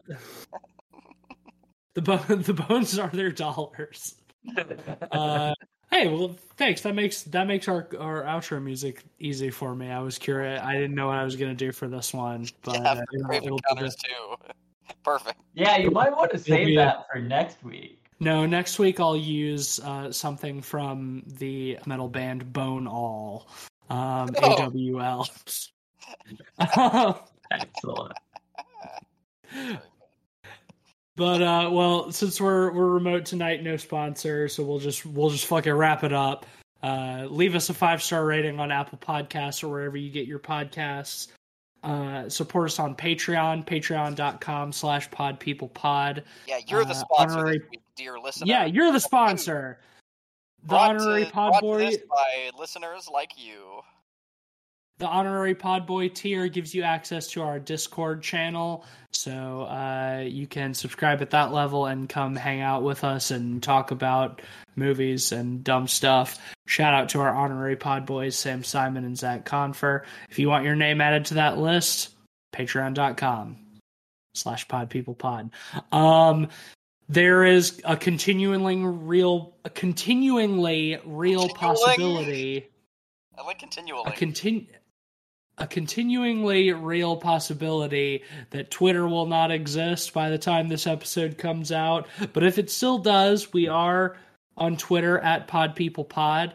[1.95, 4.15] the bo- the bones are their dollars.
[5.11, 5.53] Uh,
[5.89, 6.81] hey, well, thanks.
[6.81, 9.89] That makes that makes our our outro music easy for me.
[9.89, 10.61] I was curious.
[10.61, 13.25] I didn't know what I was gonna do for this one, but yeah, uh, it'll,
[13.27, 14.35] Grave it'll be Encounters too.
[15.03, 15.39] Perfect.
[15.55, 18.03] yeah, you might want to save be that for next week.
[18.19, 23.47] No, next week I'll use uh, something from the metal band Bone All,
[23.89, 24.69] um, Oh.
[24.71, 25.27] AWL.
[27.61, 28.13] Excellent.
[31.15, 35.45] but uh, well, since we're we're remote tonight, no sponsor, so we'll just we'll just
[35.45, 36.45] fucking wrap it up.
[36.83, 40.39] Uh, leave us a five star rating on Apple Podcasts or wherever you get your
[40.39, 41.29] podcasts.
[41.83, 46.23] Uh, support us on Patreon, patreon.com slash podpeoplepod.
[46.47, 48.47] Yeah, you're the Uh, sponsor, honorary- week, dear listener.
[48.47, 49.79] Yeah, you're the sponsor.
[50.63, 51.91] The Brought honorary to, pod boy.
[52.09, 53.81] by listeners like you.
[54.97, 60.73] The honorary Podboy tier gives you access to our Discord channel, so uh, you can
[60.73, 64.41] subscribe at that level and come hang out with us and talk about
[64.77, 66.39] movies and dumb stuff.
[66.65, 70.05] Shout out to our honorary Podboys, Sam Simon and Zach Confer.
[70.29, 72.11] If you want your name added to that list,
[72.55, 73.57] patreon.com
[74.33, 75.51] slash podpeoplepod.
[75.91, 76.47] Um,
[77.09, 81.75] there is a continually real, a continuingly real Continuing?
[81.75, 82.69] possibility
[83.37, 84.03] I like continually.
[84.07, 84.67] a continu-
[85.57, 91.71] a continuingly real possibility that Twitter will not exist by the time this episode comes
[91.71, 92.07] out.
[92.33, 94.17] But if it still does, we are
[94.57, 96.53] on Twitter at podpeoplepod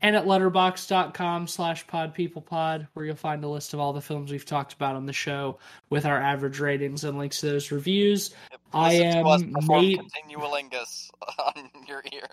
[0.00, 4.44] and at letterboxd.com slash podpeoplepod where you'll find a list of all the films we've
[4.44, 5.58] talked about on the show
[5.90, 8.34] with our average ratings and links to those reviews.
[8.72, 12.28] I Listen to us am Continualingus on your ear.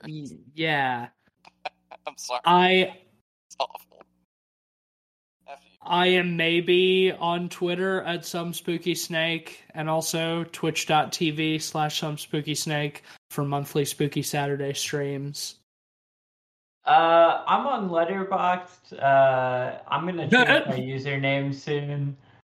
[0.55, 1.09] Yeah.
[2.07, 2.41] I'm sorry.
[2.45, 2.97] I
[3.45, 4.01] It's awful.
[5.81, 6.01] After you.
[6.01, 12.55] I am maybe on Twitter at some spooky snake and also twitch.tv slash some spooky
[12.55, 15.55] snake for monthly spooky Saturday streams.
[16.85, 19.01] Uh, I'm on Letterboxd.
[19.01, 22.17] Uh, I'm gonna change my username soon.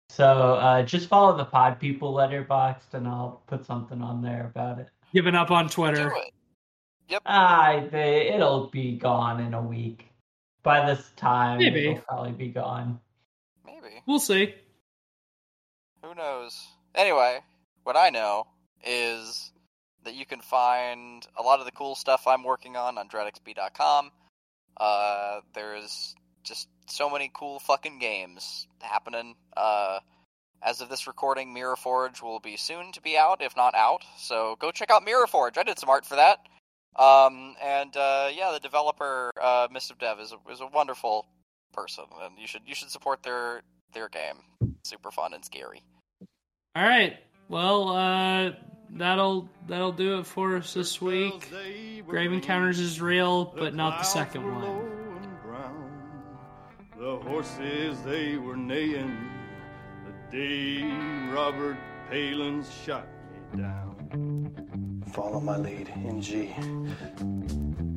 [0.08, 4.78] So uh, just follow the Pod People Letterboxd, and I'll put something on there about
[4.78, 4.88] it.
[5.14, 6.10] Giving up on Twitter.
[6.10, 7.22] Do it.
[7.26, 10.06] Ah, they, it'll be gone in a week.
[10.62, 11.88] By this time, Maybe.
[11.88, 13.00] it'll probably be gone.
[13.90, 14.02] Maybe.
[14.06, 14.54] We'll see.
[16.02, 16.58] Who knows?
[16.94, 17.40] Anyway,
[17.82, 18.46] what I know
[18.84, 19.52] is
[20.04, 24.10] that you can find a lot of the cool stuff I'm working on on dreadxp.com.
[24.76, 29.34] Uh, there's just so many cool fucking games happening.
[29.56, 29.98] Uh,
[30.62, 34.04] as of this recording, Mirror Forge will be soon to be out, if not out.
[34.18, 35.58] So go check out Mirror Forge.
[35.58, 36.38] I did some art for that.
[36.96, 41.26] Um, and uh, yeah, the developer uh, Mist of Dev is a, is a wonderful
[41.72, 43.62] person, and you should you should support their
[43.92, 44.42] their game.
[44.84, 45.82] Super fun and scary.
[46.76, 47.16] All right.
[47.48, 48.52] Well, uh,
[48.90, 51.50] that'll that'll do it for us this week.
[52.06, 54.90] Grave Encounters is real, but not the second one.
[56.98, 59.16] The horses they were neighing
[60.04, 60.82] the day
[61.32, 61.78] Robert
[62.10, 65.02] Palin's shot me down.
[65.12, 66.54] Follow my lead in G.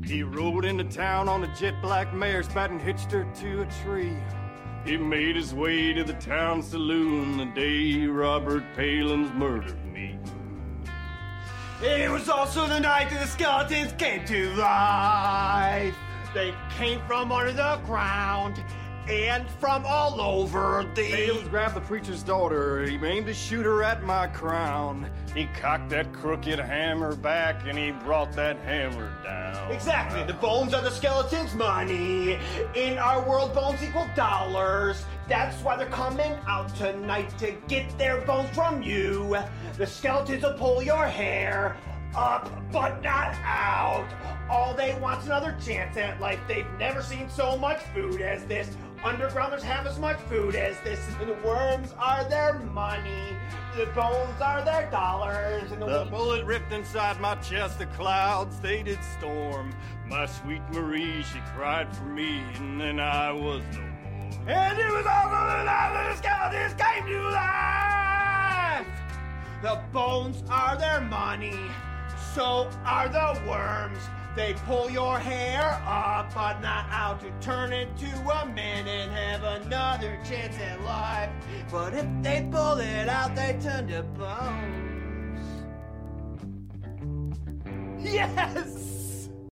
[0.05, 3.65] He rode into town on a jet black mare, spat and hitched her to a
[3.83, 4.17] tree.
[4.85, 10.19] He made his way to the town saloon the day Robert Palin's murdered me.
[11.81, 15.95] It was also the night that the skeletons came to life.
[16.33, 18.61] They came from under the ground
[19.09, 21.01] and from all over the.
[21.01, 22.83] Palins grabbed the preacher's daughter.
[22.85, 25.09] He aimed to shoot her at my crown.
[25.33, 29.71] He cocked that crooked hammer back and he brought that hammer down.
[29.71, 30.23] Exactly.
[30.23, 32.37] The bones are the skeleton's money.
[32.75, 35.03] In our world, bones equal dollars.
[35.27, 39.37] That's why they're coming out tonight to get their bones from you.
[39.77, 41.77] The skeletons will pull your hair
[42.15, 44.07] up, but not out.
[44.49, 46.39] All they want's another chance at life.
[46.47, 48.75] They've never seen so much food as this.
[49.03, 50.99] Undergrounders have as much food as this.
[51.19, 53.35] And the worms are their money.
[53.75, 55.69] The bones are their dollars.
[55.73, 59.75] And the, The bullet ripped inside my chest, the clouds they did storm.
[60.07, 64.47] My sweet Marie, she cried for me, and then I was no more.
[64.47, 68.87] And it was also the night that skeletons came to life!
[69.61, 71.59] The bones are their money,
[72.33, 73.99] so are the worms.
[74.35, 79.43] They pull your hair up, but not out to turn into a man and have
[79.43, 81.29] another chance at life.
[81.71, 85.39] But if they pull it out, they turn to bones.
[88.03, 88.92] Yes!